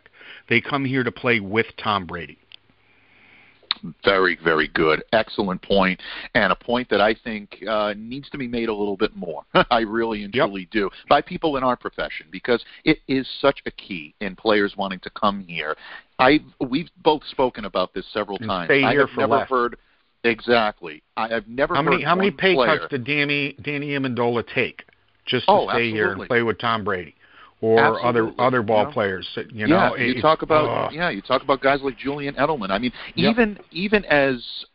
They 0.50 0.60
come 0.60 0.84
here 0.84 1.04
to 1.04 1.12
play 1.12 1.40
with 1.40 1.68
Tom 1.82 2.06
Brady. 2.08 2.41
Very, 4.04 4.38
very 4.44 4.68
good. 4.70 5.04
Excellent 5.14 5.62
point, 5.62 6.00
and 6.36 6.52
a 6.52 6.56
point 6.56 6.90
that 6.90 7.02
I 7.02 7.14
think 7.14 7.58
uh, 7.68 7.94
needs 7.98 8.30
to 8.30 8.38
be 8.38 8.48
made 8.48 8.70
a 8.70 8.74
little 8.74 8.98
bit 8.98 9.16
more. 9.16 9.44
I 9.72 9.80
really 9.82 10.24
and 10.24 10.34
Yep. 10.34 10.48
truly 10.48 10.68
do 10.72 10.90
by 11.10 11.22
people 11.22 11.58
in 11.58 11.64
our 11.64 11.76
profession 11.76 12.28
because 12.32 12.64
it 12.86 13.00
is 13.08 13.28
such 13.40 13.60
a 13.66 13.72
key 13.72 14.14
in 14.22 14.36
players 14.36 14.76
wanting 14.78 15.00
to 15.00 15.10
come 15.12 15.44
here. 15.48 15.76
I 16.20 16.40
we've 16.60 16.90
both 17.04 17.24
spoken 17.26 17.66
about 17.66 17.94
this 17.94 18.06
several 18.14 18.38
And 18.40 18.48
times. 18.48 18.68
stay 18.68 18.84
I've 18.84 19.10
for 19.10 19.22
never 19.22 19.36
less. 19.38 19.50
heard 19.50 19.78
exactly. 20.24 21.02
I 21.18 21.28
have 21.30 21.48
never 21.48 21.76
How 21.76 21.82
many 21.82 21.98
heard 21.98 22.06
how 22.08 22.16
many 22.16 22.32
pay 22.32 22.54
player, 22.56 22.80
cuts 22.80 22.90
did 22.92 23.04
Danny 23.06 23.56
Danny 23.62 23.90
Amendola 23.90 24.44
take 24.54 24.84
just 25.26 25.46
to 25.48 25.52
Oh, 25.52 25.70
stay 25.70 25.92
here 25.92 26.14
and 26.14 26.28
play 26.28 26.42
with 26.44 26.60
Tom 26.60 26.84
Brady 26.84 27.16
or 27.62 27.80
other 28.04 28.24
Absolutely. 28.28 28.36
other 28.46 28.62
ball 28.64 28.80
You 28.80 28.86
know? 28.86 28.92
players? 28.92 29.30
You 29.36 29.46
yeah, 29.54 29.66
know, 29.68 29.96
you 29.96 30.16
it- 30.16 30.22
talk 30.22 30.42
about 30.42 30.66
ugh. 30.88 30.94
yeah, 30.94 31.10
you 31.10 31.22
talk 31.22 31.44
about 31.44 31.62
guys 31.62 31.82
like 31.82 31.98
Julian 31.98 32.36
Edelman. 32.36 32.72
I 32.72 32.78
mean, 32.80 32.92
Yep. 33.16 33.32
even 33.32 33.60
even 33.72 34.06
as 34.06 34.66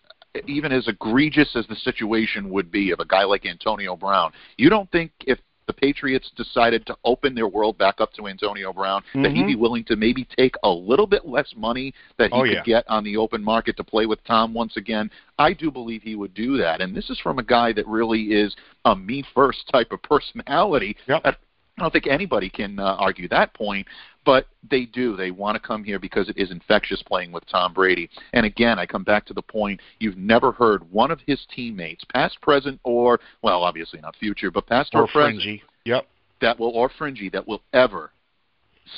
even 0.47 0.71
as 0.73 0.87
egregious 0.87 1.55
as 1.57 1.67
the 1.67 1.77
situation 1.77 2.51
would 2.51 2.71
be 2.71 2.91
of 2.91 3.01
a 3.01 3.05
guy 3.07 3.25
like 3.25 3.47
Antonio 3.47 3.97
Brown, 3.97 4.33
you 4.59 4.69
don't 4.69 4.91
think 4.93 5.11
if 5.27 5.39
the 5.67 5.73
Patriots 5.73 6.31
decided 6.37 6.87
to 6.87 6.97
open 7.05 7.35
their 7.35 7.49
world 7.49 7.77
back 7.77 8.01
up 8.01 8.13
to 8.13 8.29
Antonio 8.29 8.73
Brown 8.73 9.03
that 9.15 9.33
he'd 9.33 9.43
Mhm. 9.43 9.47
be 9.49 9.55
willing 9.57 9.83
to 9.85 9.97
maybe 9.97 10.23
take 10.39 10.55
a 10.63 10.71
little 10.71 11.09
bit 11.09 11.27
less 11.27 11.53
money 11.57 11.93
that 12.19 12.31
he 12.33 12.39
Oh, 12.39 12.43
could 12.43 12.53
yeah. 12.53 12.63
get 12.63 12.85
on 12.89 13.03
the 13.03 13.17
open 13.17 13.43
market 13.43 13.77
to 13.79 13.83
play 13.83 14.07
with 14.07 14.23
Tom 14.23 14.55
once 14.55 14.77
again. 14.77 15.11
I 15.41 15.55
do 15.55 15.73
believe 15.73 16.05
he 16.05 16.15
would 16.15 16.35
do 16.35 16.57
that. 16.59 16.81
And 16.81 16.95
this 16.95 17.11
is 17.11 17.19
from 17.19 17.41
a 17.41 17.43
guy 17.43 17.73
that 17.73 17.85
really 17.89 18.33
is 18.33 18.55
a 18.85 18.95
me 18.95 19.23
first 19.35 19.67
type 19.73 19.91
of 19.91 20.01
personality. 20.15 20.97
Yep. 21.09 21.23
I 21.25 21.35
I 21.79 21.83
don't 21.83 21.93
think 21.93 22.07
anybody 22.07 22.49
can 22.49 22.79
uh, 22.79 22.97
argue 22.99 23.29
that 23.29 23.53
point, 23.53 23.87
but 24.25 24.47
they 24.71 24.87
do. 24.87 25.15
They 25.15 25.31
want 25.31 25.61
to 25.61 25.67
come 25.67 25.85
here 25.85 25.99
because 25.99 26.31
it 26.31 26.39
is 26.39 26.51
infectious 26.51 27.03
playing 27.03 27.33
with 27.33 27.47
Tom 27.47 27.75
Brady. 27.75 28.09
And 28.33 28.47
again, 28.47 28.79
I 28.79 28.87
come 28.87 29.05
back 29.05 29.27
to 29.27 29.35
the 29.35 29.43
point 29.43 29.81
you've 29.99 30.17
never 30.17 30.53
heard 30.53 30.91
one 30.91 31.11
of 31.11 31.21
his 31.27 31.39
teammates, 31.55 32.03
past, 32.13 32.41
present, 32.41 32.81
or, 32.83 33.21
well, 33.43 33.63
obviously 33.63 34.01
not 34.01 34.17
future, 34.17 34.51
but 34.51 34.67
past 34.67 34.95
or, 34.95 35.03
or 35.03 35.07
present, 35.07 35.43
fringy. 35.43 35.63
Yep. 35.85 36.07
that 36.41 36.59
will, 36.59 36.71
or 36.71 36.89
fringy, 36.89 37.29
that 37.29 37.47
will 37.47 37.63
ever 37.75 38.11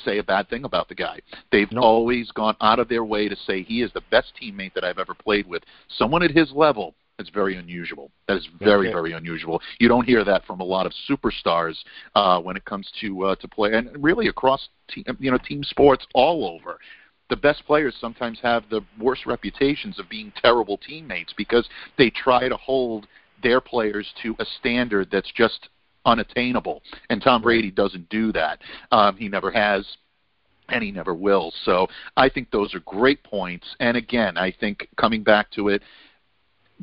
say 0.04 0.18
a 0.18 0.22
bad 0.22 0.48
thing 0.48 0.64
about 0.64 0.88
the 0.88 0.94
guy. 0.94 1.18
They've 1.50 1.70
Nope. 1.72 1.82
always 1.82 2.30
gone 2.30 2.56
out 2.60 2.78
of 2.78 2.88
their 2.88 3.04
way 3.04 3.28
to 3.28 3.34
say 3.34 3.62
he 3.62 3.82
is 3.82 3.90
the 3.92 4.02
best 4.10 4.32
teammate 4.40 4.74
that 4.74 4.84
I've 4.84 4.98
ever 4.98 5.14
played 5.14 5.48
with. 5.48 5.64
Someone 5.88 6.22
at 6.22 6.30
his 6.30 6.52
level 6.52 6.94
is 7.18 7.28
very 7.30 7.56
unusual. 7.56 8.10
That 8.28 8.36
is 8.36 8.48
very, 8.58 8.88
it. 8.88 8.92
very 8.92 9.12
unusual. 9.12 9.60
You 9.78 9.88
don't 9.88 10.04
hear 10.04 10.24
that 10.24 10.44
from 10.46 10.60
a 10.60 10.64
lot 10.64 10.86
of 10.86 10.92
superstars 11.08 11.74
uh, 12.14 12.40
when 12.40 12.56
it 12.56 12.64
comes 12.64 12.90
to 13.00 13.24
uh, 13.24 13.34
to 13.36 13.48
play, 13.48 13.72
and 13.72 13.90
really 14.02 14.28
across 14.28 14.68
team, 14.88 15.04
you 15.18 15.30
know 15.30 15.38
team 15.38 15.62
sports 15.64 16.06
all 16.14 16.46
over. 16.46 16.78
The 17.30 17.36
best 17.36 17.64
players 17.66 17.94
sometimes 18.00 18.38
have 18.42 18.64
the 18.70 18.80
worst 18.98 19.26
reputations 19.26 19.98
of 19.98 20.08
being 20.08 20.32
terrible 20.40 20.78
teammates 20.78 21.34
because 21.36 21.68
they 21.98 22.10
try 22.10 22.48
to 22.48 22.56
hold 22.56 23.06
their 23.42 23.60
players 23.60 24.08
to 24.22 24.34
a 24.38 24.46
standard 24.58 25.08
that's 25.12 25.30
just 25.32 25.68
unattainable. 26.06 26.82
And 27.10 27.20
Tom 27.20 27.42
Brady 27.42 27.70
doesn't 27.70 28.08
do 28.08 28.32
that. 28.32 28.60
Um, 28.92 29.16
he 29.16 29.28
never 29.28 29.50
has 29.50 29.86
and 30.70 30.82
he 30.82 30.90
never 30.90 31.14
will. 31.14 31.52
So 31.64 31.86
I 32.16 32.28
think 32.28 32.50
those 32.50 32.74
are 32.74 32.80
great 32.80 33.22
points. 33.24 33.66
And 33.80 33.96
again, 33.96 34.36
I 34.36 34.52
think 34.52 34.88
coming 34.96 35.22
back 35.22 35.50
to 35.52 35.68
it, 35.68 35.82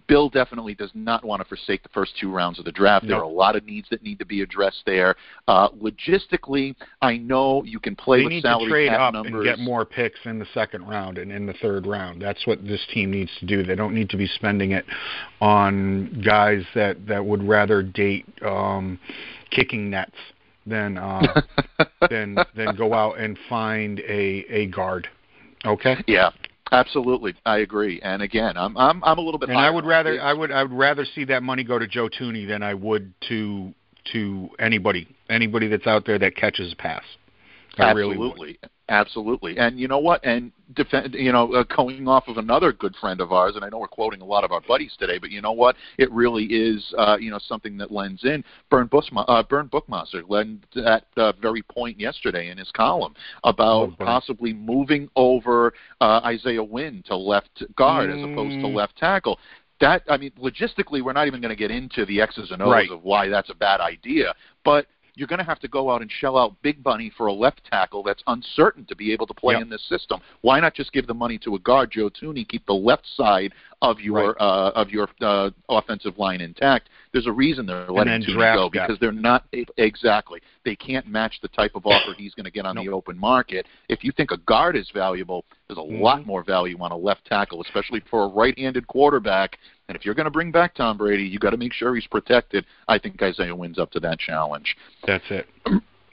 Bill 0.08 0.30
definitely 0.30 0.76
does 0.76 0.92
not 0.94 1.24
want 1.24 1.42
to 1.42 1.48
forsake 1.48 1.82
the 1.84 1.90
first 1.90 2.14
two 2.20 2.32
rounds 2.32 2.60
of 2.60 2.66
the 2.66 2.72
draft. 2.72 3.08
There 3.08 3.18
are 3.18 3.24
a 3.24 3.28
lot 3.28 3.56
of 3.56 3.66
needs 3.66 3.88
that 3.90 4.04
need 4.04 4.20
to 4.20 4.26
be 4.26 4.42
addressed 4.42 4.84
there. 4.86 5.16
Uh, 5.48 5.70
logistically, 5.70 6.76
I 7.02 7.18
know 7.18 7.64
you 7.64 7.80
can 7.80 7.96
play 7.96 8.20
They 8.20 8.24
with 8.26 8.34
need 8.34 8.42
to 8.44 8.66
trade 8.70 8.90
cap 8.90 9.00
up 9.00 9.14
numbers. 9.14 9.34
and 9.34 9.44
get 9.44 9.60
more 9.60 9.86
picks 9.86 10.20
in 10.26 10.38
the 10.40 10.46
second 10.54 10.88
round 10.88 11.18
and 11.18 11.32
in 11.32 11.46
the 11.46 11.54
third 11.54 11.88
round. 11.88 12.22
That's 12.22 12.46
what 12.46 12.64
this 12.64 12.86
team 12.94 13.12
needs 13.12 13.32
to 13.40 13.46
do. 13.46 13.64
They 13.64 13.76
don't 13.76 13.94
need 13.94 14.10
to 14.10 14.18
be 14.18 14.28
spending 14.28 14.72
it 14.72 14.86
on 15.42 16.22
guys 16.24 16.64
that 16.76 17.08
that 17.08 17.26
would 17.26 17.44
rather 17.44 17.82
date 17.82 18.26
um, 18.46 19.00
kicking 19.50 19.90
nets 19.90 20.16
than 20.66 20.98
uh, 20.98 21.42
than 22.10 22.38
than 22.56 22.76
go 22.76 22.94
out 22.94 23.18
and 23.20 23.38
find 23.50 24.00
a 24.02 24.46
a 24.50 24.68
guard. 24.68 25.08
Okay. 25.66 25.96
Yeah, 26.08 26.30
absolutely. 26.72 27.36
I 27.46 27.60
agree. 27.60 28.00
And 28.02 28.22
again, 28.22 28.58
I'm 28.58 28.78
I'm 28.78 29.04
I'm 29.04 29.18
a 29.18 29.22
little 29.22 29.40
bit. 29.40 29.50
And 29.50 29.58
I 29.58 29.70
would 29.70 29.86
rather. 29.86 30.22
I 30.22 30.34
would 30.34 30.52
I 30.52 30.64
would 30.64 30.74
rather 30.74 31.06
see 31.06 31.26
that 31.26 31.44
money 31.44 31.64
go 31.64 31.80
to 31.80 31.88
Joe 31.88 32.10
Thuney 32.10 32.48
than 32.48 32.64
I 32.64 32.74
would 32.74 33.14
to 33.30 33.74
to 34.14 34.50
anybody 34.60 35.08
anybody 35.30 35.68
that's 35.68 35.88
out 35.88 36.06
there 36.06 36.20
that 36.20 36.36
catches 36.36 36.72
a 36.72 36.76
pass. 36.76 37.04
I 37.78 37.92
really. 37.92 38.16
Absolutely, 38.16 38.60
absolutely. 38.90 39.58
And 39.58 39.80
you 39.80 39.88
know 39.88 40.00
what? 40.00 40.24
And 40.26 40.52
defend, 40.74 41.14
you 41.14 41.32
know, 41.32 41.54
uh, 41.54 41.64
going 41.76 42.08
off 42.08 42.28
of 42.28 42.38
another 42.38 42.72
good 42.72 42.96
friend 42.96 43.22
of 43.22 43.32
ours, 43.32 43.56
and 43.56 43.64
I 43.64 43.70
know 43.70 43.80
we're 43.80 43.88
quoting 43.88 44.22
a 44.22 44.26
lot 44.26 44.44
of 44.44 44.52
our 44.52 44.62
buddies 44.62 44.96
today, 44.98 45.18
but 45.18 45.32
you 45.32 45.42
know 45.42 45.52
what? 45.52 45.76
It 45.98 46.12
really 46.12 46.46
is, 46.46 46.94
uh, 46.98 47.18
you 47.20 47.32
know, 47.32 47.40
something 47.40 47.78
that 47.78 47.92
lends 47.92 48.24
in. 48.24 48.44
Bern 48.70 48.88
Busma, 48.88 49.26
uh, 49.28 49.44
Bernd 49.44 49.72
Buchmasser 49.72 50.24
lent 50.28 50.66
that 50.76 51.06
uh, 51.18 51.34
very 51.42 51.62
point 51.64 52.00
yesterday 52.00 52.50
in 52.50 52.58
his 52.58 52.72
column 52.72 53.14
about 53.44 53.90
Oh, 54.00 54.06
possibly 54.06 54.54
moving 54.54 55.10
over 55.16 55.74
uh, 56.02 56.22
Isaiah 56.24 56.64
Wynn 56.64 57.04
to 57.08 57.16
left 57.16 57.64
guard 57.76 58.10
as 58.10 58.24
opposed 58.24 58.60
to 58.62 58.68
Mm. 58.68 58.76
left 58.76 58.98
tackle. 58.98 59.40
That 59.82 60.04
I 60.10 60.16
mean, 60.18 60.32
logistically, 60.42 61.02
we're 61.04 61.14
not 61.14 61.28
even 61.28 61.42
going 61.42 61.50
to 61.50 61.56
get 61.56 61.70
into 61.70 62.06
the 62.06 62.22
X's 62.22 62.52
and 62.52 62.62
O's 62.62 62.72
Right. 62.72 62.90
of 62.90 63.04
why 63.04 63.28
that's 63.28 63.50
a 63.50 63.54
bad 63.56 63.82
idea, 63.82 64.34
but 64.64 64.88
you're 65.16 65.28
going 65.28 65.40
to 65.40 65.46
have 65.46 65.60
to 65.60 65.68
go 65.68 65.90
out 65.92 66.02
and 66.02 66.12
shell 66.12 66.38
out 66.38 66.54
big 66.62 66.84
money 66.84 67.12
for 67.18 67.28
a 67.28 67.34
left 67.34 67.62
tackle 67.70 68.04
that's 68.04 68.24
uncertain 68.28 68.86
to 68.86 68.96
be 68.96 69.12
able 69.14 69.26
to 69.28 69.34
play 69.34 69.54
Yep. 69.56 69.62
in 69.64 69.70
this 69.70 69.84
system. 69.88 70.20
Why 70.42 70.60
not 70.60 70.74
just 70.74 70.92
give 70.92 71.08
the 71.08 71.14
money 71.14 71.38
to 71.40 71.56
a 71.56 71.60
guard, 71.60 71.92
Joe 71.92 72.10
Thuney, 72.10 72.48
keep 72.48 72.66
the 72.66 72.74
left 72.74 73.08
side 73.16 73.54
of 73.82 74.00
your 74.00 74.34
Right. 74.34 74.36
uh, 74.40 74.72
of 74.76 74.90
your 74.90 75.08
uh, 75.22 75.50
offensive 75.70 76.18
line 76.18 76.42
intact? 76.42 76.90
There's 77.14 77.28
a 77.28 77.32
reason 77.32 77.66
they're 77.66 77.88
letting 77.90 78.22
Thuney 78.24 78.56
go 78.56 78.70
because 78.70 78.98
they're 79.00 79.12
not 79.12 79.46
exactly 79.78 80.42
they 80.64 80.76
can't 80.76 81.08
match 81.08 81.40
the 81.42 81.48
type 81.50 81.76
of 81.76 81.86
offer 81.86 82.14
he's 82.18 82.34
going 82.34 82.44
to 82.46 82.52
get 82.52 82.66
on 82.66 82.76
the 82.76 82.90
open 82.90 83.18
market. 83.18 83.68
If 83.88 84.04
you 84.04 84.12
think 84.12 84.32
a 84.32 84.38
guard 84.38 84.76
is 84.76 84.90
valuable, 84.90 85.46
there's 85.68 85.78
a 85.78 85.82
Mhm. 85.82 86.02
lot 86.02 86.26
more 86.26 86.44
value 86.44 86.78
on 86.82 86.92
a 86.92 86.98
left 86.98 87.24
tackle, 87.26 87.62
especially 87.62 88.00
for 88.02 88.24
a 88.24 88.28
right-handed 88.28 88.88
quarterback. 88.88 89.60
And 89.88 89.96
if 89.96 90.06
you're 90.06 90.16
going 90.16 90.26
to 90.26 90.32
bring 90.32 90.52
back 90.52 90.74
Tom 90.74 90.98
Brady, 90.98 91.24
you 91.24 91.40
got 91.40 91.52
to 91.52 91.58
make 91.58 91.74
sure 91.74 91.96
he's 91.96 92.08
protected. 92.08 92.66
I 92.88 92.98
think 92.98 93.22
Isaiah 93.22 93.56
Wynn's 93.56 93.80
up 93.80 93.92
to 93.92 94.00
that 94.02 94.20
challenge. 94.20 94.76
That's 95.06 95.26
it. 95.30 95.48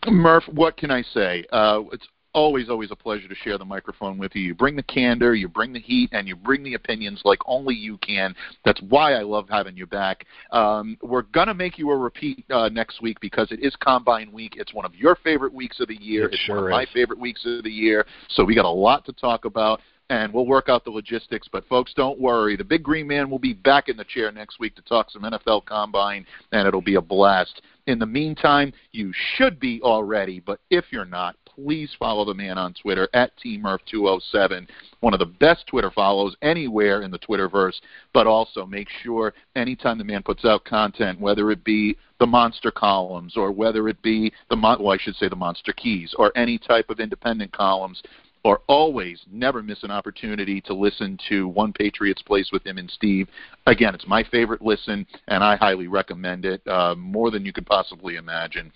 Murph, 0.06 0.44
what 0.52 0.76
can 0.76 0.90
I 0.90 1.02
say? 1.02 1.44
Uh, 1.52 1.82
it's 1.92 2.06
always, 2.34 2.68
always 2.68 2.90
a 2.90 2.96
pleasure 2.96 3.28
to 3.28 3.34
share 3.34 3.58
the 3.58 3.64
microphone 3.64 4.18
with 4.18 4.34
you. 4.34 4.42
You 4.42 4.54
bring 4.54 4.76
the 4.76 4.82
candor, 4.82 5.34
you 5.34 5.48
bring 5.48 5.72
the 5.72 5.80
heat, 5.80 6.10
and 6.12 6.26
you 6.26 6.36
bring 6.36 6.62
the 6.62 6.74
opinions 6.74 7.20
like 7.24 7.38
only 7.46 7.74
you 7.74 7.98
can. 7.98 8.34
That's 8.64 8.80
why 8.88 9.14
I 9.14 9.22
love 9.22 9.48
having 9.48 9.76
you 9.76 9.86
back. 9.86 10.26
Um, 10.50 10.96
we're 11.02 11.22
going 11.22 11.48
to 11.48 11.54
make 11.54 11.78
you 11.78 11.90
a 11.90 11.96
repeat 11.96 12.44
uh, 12.50 12.68
next 12.68 13.02
week 13.02 13.20
because 13.20 13.52
it 13.52 13.60
is 13.60 13.74
Combine 13.76 14.32
Week. 14.32 14.54
It's 14.56 14.74
one 14.74 14.84
of 14.84 14.94
your 14.94 15.16
favorite 15.16 15.52
weeks 15.52 15.80
of 15.80 15.88
the 15.88 16.00
year. 16.00 16.26
It 16.26 16.34
it's 16.34 16.42
sure 16.42 16.56
one 16.56 16.64
of 16.64 16.70
my 16.70 16.86
favorite 16.92 17.18
weeks 17.18 17.44
of 17.44 17.64
the 17.64 17.70
year. 17.70 18.06
So 18.30 18.44
we 18.44 18.54
got 18.54 18.64
a 18.64 18.68
lot 18.68 19.04
to 19.06 19.12
talk 19.12 19.44
about. 19.44 19.80
And 20.12 20.30
we'll 20.30 20.44
work 20.44 20.68
out 20.68 20.84
the 20.84 20.90
logistics, 20.90 21.48
but 21.50 21.66
folks, 21.68 21.94
don't 21.94 22.20
worry. 22.20 22.54
The 22.54 22.64
big 22.64 22.82
green 22.82 23.06
man 23.06 23.30
will 23.30 23.38
be 23.38 23.54
back 23.54 23.88
in 23.88 23.96
the 23.96 24.04
chair 24.04 24.30
next 24.30 24.60
week 24.60 24.76
to 24.76 24.82
talk 24.82 25.10
some 25.10 25.22
NFL 25.22 25.64
Combine, 25.64 26.26
and 26.52 26.68
it'll 26.68 26.82
be 26.82 26.96
a 26.96 27.00
blast. 27.00 27.62
In 27.86 27.98
the 27.98 28.04
meantime, 28.04 28.74
you 28.90 29.10
should 29.34 29.58
be 29.58 29.80
already, 29.80 30.38
but 30.38 30.60
if 30.68 30.84
you're 30.90 31.06
not, 31.06 31.36
please 31.46 31.96
follow 31.98 32.26
the 32.26 32.34
man 32.34 32.58
on 32.58 32.74
Twitter 32.74 33.08
at 33.14 33.32
TMurph207, 33.42 34.68
one 35.00 35.14
of 35.14 35.18
the 35.18 35.24
best 35.24 35.66
Twitter 35.66 35.90
follows 35.90 36.36
anywhere 36.42 37.00
in 37.00 37.10
the 37.10 37.18
Twitterverse. 37.18 37.80
But 38.12 38.26
also 38.26 38.66
make 38.66 38.88
sure 39.02 39.32
anytime 39.56 39.96
the 39.96 40.04
man 40.04 40.22
puts 40.22 40.44
out 40.44 40.66
content, 40.66 41.20
whether 41.20 41.50
it 41.50 41.64
be 41.64 41.96
the 42.20 42.26
monster 42.26 42.70
columns 42.70 43.38
or 43.38 43.50
whether 43.50 43.88
it 43.88 44.00
be 44.02 44.30
the 44.50 44.56
mon- 44.56 44.82
well, 44.82 44.92
I 44.92 44.98
should 44.98 45.16
say 45.16 45.28
the 45.28 45.36
monster 45.36 45.72
keys 45.72 46.14
or 46.18 46.32
any 46.36 46.58
type 46.58 46.90
of 46.90 47.00
independent 47.00 47.52
columns, 47.52 48.02
or 48.44 48.60
always 48.66 49.20
never 49.30 49.62
miss 49.62 49.82
an 49.82 49.90
opportunity 49.90 50.60
to 50.62 50.74
listen 50.74 51.18
to 51.28 51.48
One 51.48 51.72
Patriots 51.72 52.22
Place 52.22 52.50
with 52.52 52.66
him 52.66 52.78
and 52.78 52.90
Steve. 52.90 53.28
Again, 53.66 53.94
it's 53.94 54.06
my 54.06 54.24
favorite 54.24 54.62
listen, 54.62 55.06
and 55.28 55.44
I 55.44 55.56
highly 55.56 55.86
recommend 55.86 56.44
it 56.44 56.66
uh, 56.66 56.94
more 56.96 57.30
than 57.30 57.44
you 57.44 57.52
could 57.52 57.66
possibly 57.66 58.16
imagine. 58.16 58.72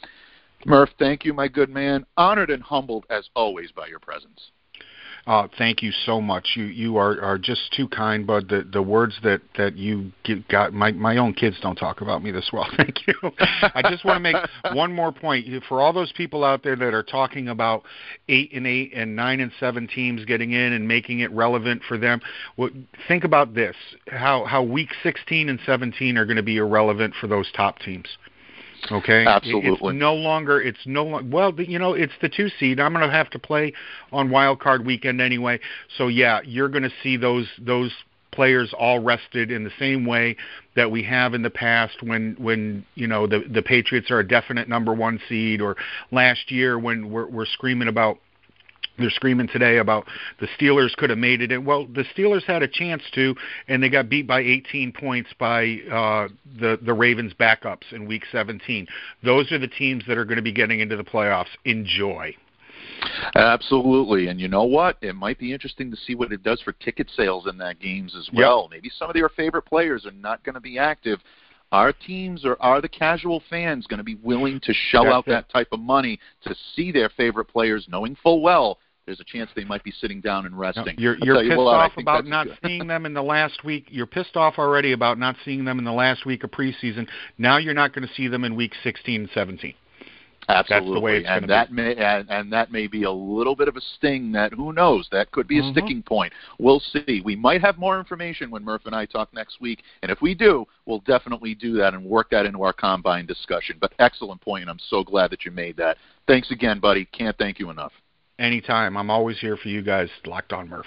Murph, 0.64 0.90
thank 0.98 1.24
you, 1.24 1.33
my 1.33 1.48
good 1.48 1.70
man. 1.70 2.07
Honored 2.16 2.50
and 2.50 2.62
humbled 2.62 3.07
as 3.11 3.29
always 3.35 3.70
by 3.72 3.87
your 3.87 4.00
presence. 4.00 4.50
Uh, 5.27 5.49
thank 5.59 5.83
you 5.83 5.91
so 6.05 6.21
much. 6.21 6.53
You 6.55 6.65
you 6.65 6.99
are, 6.99 7.21
are 7.21 7.37
just 7.37 7.73
too 7.73 7.89
kind, 7.89 8.25
bud. 8.25 8.49
The 8.49 8.65
the 8.73 8.81
words 8.81 9.19
that 9.25 9.41
that 9.59 9.77
you 9.77 10.12
got 10.49 10.73
my 10.73 10.93
my 10.93 11.17
own 11.17 11.35
kids 11.35 11.57
don't 11.61 11.75
talk 11.75 12.01
about 12.01 12.23
me 12.23 12.31
this 12.31 12.49
well. 12.53 12.69
Thank 12.77 13.09
you. 13.09 13.15
I 13.41 13.83
just 13.91 14.05
want 14.05 14.19
to 14.19 14.21
make 14.21 14.37
one 14.73 14.93
more 14.93 15.11
point 15.11 15.47
for 15.69 15.81
all 15.81 15.93
those 15.93 16.12
people 16.12 16.45
out 16.45 16.62
there 16.62 16.77
that 16.77 16.95
are 16.95 17.03
talking 17.03 17.49
about 17.49 17.83
eight 18.29 18.53
and 18.53 18.69
eight 18.69 18.93
and 18.95 19.17
nine 19.17 19.41
and 19.41 19.51
seven 19.59 19.89
teams 19.89 20.25
getting 20.27 20.53
in 20.53 20.73
and 20.75 20.87
making 20.87 21.21
it 21.21 21.33
relevant 21.33 21.83
for 21.89 21.99
them. 21.99 22.21
Well, 22.57 22.71
think 23.09 23.25
about 23.25 23.53
this: 23.53 23.75
how 24.07 24.45
how 24.45 24.62
week 24.62 24.91
16 25.03 25.49
and 25.49 25.59
17 25.67 26.17
are 26.17 26.25
going 26.25 26.37
to 26.37 26.43
be 26.45 26.59
irrelevant 26.59 27.15
for 27.21 27.27
those 27.27 27.51
top 27.57 27.81
teams. 27.81 28.07
Okay, 28.91 29.25
absolutely. 29.27 29.71
It's 29.71 29.99
no 29.99 30.15
longer. 30.15 30.61
It's 30.61 30.79
no 30.87 31.05
longer. 31.05 31.29
Well, 31.31 31.61
you 31.61 31.79
know, 31.79 31.95
it's 31.95 32.12
the 32.21 32.29
two 32.29 32.49
seed. 32.59 32.81
I'm 32.81 32.93
going 32.93 33.07
to 33.07 33.15
have 33.15 33.31
to 33.31 33.39
play 33.39 33.73
on 34.12 34.31
wild 34.31 34.61
card 34.61 34.85
weekend 34.85 35.21
anyway. 35.21 35.61
So 35.97 36.09
yeah, 36.09 36.41
you're 36.45 36.69
going 36.69 36.85
to 36.85 36.93
see 37.03 37.17
those 37.17 37.47
those 37.59 37.93
players 38.33 38.73
all 38.79 38.99
rested 38.99 39.51
in 39.51 39.65
the 39.65 39.71
same 39.79 40.05
way 40.05 40.37
that 40.77 40.91
we 40.91 41.03
have 41.03 41.33
in 41.33 41.43
the 41.43 41.51
past 41.51 42.03
when 42.03 42.37
when 42.39 42.85
you 42.95 43.07
know 43.07 43.27
the 43.27 43.45
the 43.51 43.62
Patriots 43.62 44.11
are 44.11 44.21
a 44.21 44.29
definite 44.29 44.69
number 44.69 44.93
one 44.93 45.19
seed 45.29 45.61
or 45.61 45.77
last 46.12 46.51
year 46.51 46.79
when 46.79 47.11
we're 47.11 47.27
we're 47.27 47.47
screaming 47.47 47.89
about 47.89 48.19
they're 48.99 49.11
screaming 49.11 49.49
today 49.49 49.79
about 49.79 50.07
the 50.41 50.49
Steelers 50.59 50.95
could 50.97 51.11
have 51.11 51.19
made 51.19 51.41
it. 51.43 51.59
Well, 51.63 51.87
the 51.87 52.05
Steelers 52.17 52.45
had 52.45 52.63
a 52.63 52.69
chance 52.69 53.03
to, 53.15 53.35
and 53.69 53.83
they 53.83 53.89
got 53.89 54.09
beat 54.09 54.27
by 54.27 54.41
18 54.41 54.93
points 54.93 55.31
by 55.39 55.79
uh, 55.91 56.29
the 56.61 56.79
the 56.83 56.93
Ravens 56.93 57.33
backups 57.39 57.93
in 57.93 58.07
Week 58.07 58.25
17. 58.33 58.87
Those 59.23 59.51
are 59.53 59.59
the 59.59 59.69
teams 59.69 60.05
that 60.09 60.19
are 60.19 60.25
going 60.25 60.37
to 60.37 60.43
be 60.43 60.53
getting 60.53 60.81
into 60.81 60.97
the 60.97 61.05
playoffs. 61.05 61.47
Enjoy. 61.65 62.35
Absolutely, 63.35 64.29
and 64.29 64.41
you 64.41 64.49
know 64.49 64.65
what? 64.65 64.97
It 65.03 65.15
might 65.15 65.39
be 65.39 65.53
interesting 65.53 65.91
to 65.91 65.97
see 65.97 66.15
what 66.15 66.33
it 66.33 66.43
does 66.43 66.61
for 66.63 66.73
ticket 66.73 67.11
sales 67.15 67.47
in 67.47 67.59
that 67.59 67.79
games 67.79 68.15
as 68.17 68.29
well. 68.33 68.63
Yep. 68.63 68.71
Maybe 68.71 68.91
some 68.97 69.11
of 69.11 69.15
their 69.15 69.29
favorite 69.29 69.63
players 69.63 70.07
are 70.07 70.13
not 70.13 70.43
going 70.45 70.55
to 70.55 70.61
be 70.61 70.79
active. 70.79 71.21
Our 71.73 71.93
teams 71.93 72.45
or 72.45 72.57
are 72.61 72.81
the 72.81 72.89
casual 72.89 73.43
fans 73.51 73.87
going 73.87 73.99
to 73.99 74.05
be 74.05 74.15
willing 74.15 74.61
to 74.61 74.73
shell 74.73 75.05
That's 75.05 75.15
out 75.15 75.27
it. 75.27 75.31
that 75.31 75.49
type 75.51 75.69
of 75.73 75.81
money 75.81 76.19
to 76.45 76.55
see 76.75 76.93
their 76.93 77.09
favorite 77.11 77.47
players, 77.47 77.87
knowing 77.91 78.17
full 78.23 78.41
well 78.41 78.79
there's 79.07 79.21
a 79.21 79.25
chance 79.25 79.49
they 79.55 79.64
might 79.64 79.85
be 79.85 79.92
sitting 79.92 80.21
down 80.21 80.47
and 80.47 80.59
resting. 80.59 80.85
No, 80.85 80.92
you're, 80.99 81.16
you're 81.19 81.37
pissed 81.37 81.51
you 81.51 81.57
what, 81.59 81.75
off 81.75 81.92
about 81.97 82.27
not 82.27 82.49
seeing 82.64 82.88
them 82.88 83.07
in 83.07 83.14
the 83.14 83.23
last 83.23 83.64
week. 83.64 83.87
You're 83.88 84.07
pissed 84.07 84.37
off 84.37 84.55
already 84.59 84.92
about 84.92 85.16
not 85.16 85.37
seeing 85.45 85.64
them 85.64 85.79
in 85.79 85.85
the 85.85 85.92
last 85.92 86.27
week 86.27 86.42
of 86.42 86.51
preseason. 86.51 87.07
Now 87.38 87.59
you're 87.59 87.75
not 87.75 87.95
going 87.95 88.07
to 88.07 88.12
see 88.14 88.27
them 88.27 88.45
in 88.45 88.57
week 88.57 88.73
16 88.83 89.21
and 89.23 89.31
17. 89.33 89.75
Absolutely, 90.49 91.27
and 91.27 91.49
that 91.51 91.71
be. 91.71 91.75
may 91.75 91.97
and, 91.97 92.31
and, 92.31 92.53
that 92.53 92.71
may 92.71 92.87
be 92.87 93.03
a 93.03 93.11
little 93.11 93.57
bit 93.57 93.66
of 93.66 93.77
a 93.77 93.81
sting. 93.97 94.31
That 94.31 94.53
who 94.53 94.73
knows? 94.73 95.09
That 95.11 95.33
could 95.33 95.49
be 95.49 95.59
a 95.59 95.62
mm-hmm. 95.62 95.73
sticking 95.73 96.03
point. 96.05 96.33
We'll 96.61 96.81
see. 96.81 97.21
We 97.25 97.35
might 97.35 97.61
have 97.62 97.79
more 97.79 97.99
information 97.99 98.49
when 98.53 98.62
Murph 98.62 98.83
and 98.87 98.95
I 98.95 99.07
talk 99.07 99.35
next 99.35 99.61
week, 99.61 99.83
and 100.03 100.11
if 100.11 100.23
we 100.23 100.37
do, 100.37 100.64
we'll 100.85 101.01
definitely 101.01 101.57
do 101.57 101.73
that 101.79 101.95
and 101.95 102.05
work 102.05 102.31
that 102.31 102.47
into 102.47 102.62
our 102.62 102.73
combine 102.73 103.27
discussion. 103.27 103.79
But 103.81 103.95
excellent 103.99 104.40
point. 104.40 104.69
I'm 104.69 104.79
so 104.88 105.03
glad 105.03 105.33
that 105.33 105.45
you 105.45 105.51
made 105.51 105.77
that. 105.79 105.97
Thanks 106.29 106.53
again, 106.53 106.79
buddy. 106.79 107.07
Can't 107.07 107.37
thank 107.38 107.59
you 107.59 107.71
enough. 107.71 107.92
Anytime. 108.38 108.96
I'm 108.96 109.11
always 109.11 109.38
here 109.38 109.57
for 109.57 109.68
you 109.68 109.81
guys. 109.83 110.11
Locked 110.27 110.53
on 110.53 110.68
Murph. 110.68 110.87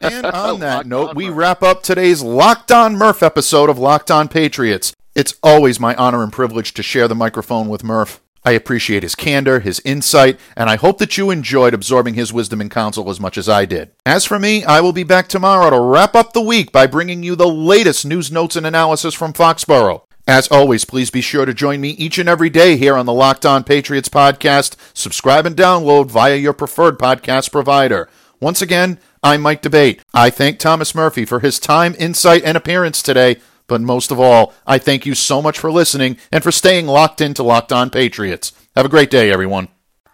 and 0.00 0.26
on 0.34 0.60
that 0.60 0.86
note, 0.86 1.14
we 1.14 1.28
wrap 1.28 1.62
up 1.62 1.82
today's 1.82 2.22
Locked 2.22 2.72
On 2.72 2.96
Murph 2.96 3.22
episode 3.22 3.70
of 3.70 3.78
Locked 3.78 4.10
On 4.10 4.26
Patriots. 4.26 4.94
It's 5.14 5.34
always 5.42 5.78
my 5.78 5.94
honor 5.94 6.22
and 6.22 6.32
privilege 6.32 6.74
to 6.74 6.82
share 6.82 7.06
the 7.06 7.14
microphone 7.14 7.68
with 7.68 7.84
Murph. 7.84 8.20
I 8.44 8.52
appreciate 8.52 9.02
his 9.02 9.14
candor, 9.14 9.60
his 9.60 9.80
insight, 9.84 10.40
and 10.56 10.70
I 10.70 10.76
hope 10.76 10.98
that 10.98 11.18
you 11.18 11.30
enjoyed 11.30 11.74
absorbing 11.74 12.14
his 12.14 12.32
wisdom 12.32 12.60
and 12.60 12.70
counsel 12.70 13.10
as 13.10 13.20
much 13.20 13.36
as 13.36 13.48
I 13.48 13.66
did. 13.66 13.90
As 14.06 14.24
for 14.24 14.38
me, 14.38 14.64
I 14.64 14.80
will 14.80 14.94
be 14.94 15.04
back 15.04 15.28
tomorrow 15.28 15.68
to 15.70 15.78
wrap 15.78 16.14
up 16.14 16.32
the 16.32 16.40
week 16.40 16.72
by 16.72 16.86
bringing 16.86 17.22
you 17.22 17.36
the 17.36 17.48
latest 17.48 18.06
news, 18.06 18.32
notes, 18.32 18.56
and 18.56 18.66
analysis 18.66 19.14
from 19.14 19.34
Foxborough. 19.34 20.02
As 20.30 20.46
always, 20.46 20.84
please 20.84 21.10
be 21.10 21.22
sure 21.22 21.44
to 21.44 21.52
join 21.52 21.80
me 21.80 21.88
each 21.88 22.16
and 22.16 22.28
every 22.28 22.50
day 22.50 22.76
here 22.76 22.96
on 22.96 23.04
the 23.04 23.12
Locked 23.12 23.44
On 23.44 23.64
Patriots 23.64 24.08
podcast. 24.08 24.76
Subscribe 24.94 25.44
and 25.44 25.56
download 25.56 26.06
via 26.06 26.36
your 26.36 26.52
preferred 26.52 27.00
podcast 27.00 27.50
provider. 27.50 28.08
Once 28.38 28.62
again, 28.62 29.00
I'm 29.24 29.40
Mike 29.40 29.60
D'Abate. 29.60 30.00
I 30.14 30.30
thank 30.30 30.60
Thomas 30.60 30.94
Murphy 30.94 31.24
for 31.24 31.40
his 31.40 31.58
time, 31.58 31.96
insight, 31.98 32.44
and 32.44 32.56
appearance 32.56 33.02
today. 33.02 33.38
But 33.66 33.80
most 33.80 34.12
of 34.12 34.20
all, 34.20 34.54
I 34.68 34.78
thank 34.78 35.04
you 35.04 35.16
so 35.16 35.42
much 35.42 35.58
for 35.58 35.72
listening 35.72 36.16
and 36.30 36.44
for 36.44 36.52
staying 36.52 36.86
locked 36.86 37.20
into 37.20 37.42
Locked 37.42 37.72
On 37.72 37.90
Patriots. 37.90 38.52
Have 38.76 38.86
a 38.86 38.88
great 38.88 39.10
day, 39.10 39.32
everyone. 39.32 39.66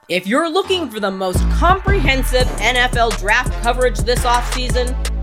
If 0.09 0.27
you're 0.27 0.49
looking 0.49 0.89
for 0.89 0.99
the 0.99 1.11
most 1.11 1.41
comprehensive 1.51 2.47
NFL 2.57 3.19
draft 3.19 3.53
coverage 3.63 3.99
this 3.99 4.25
offseason, 4.25 4.95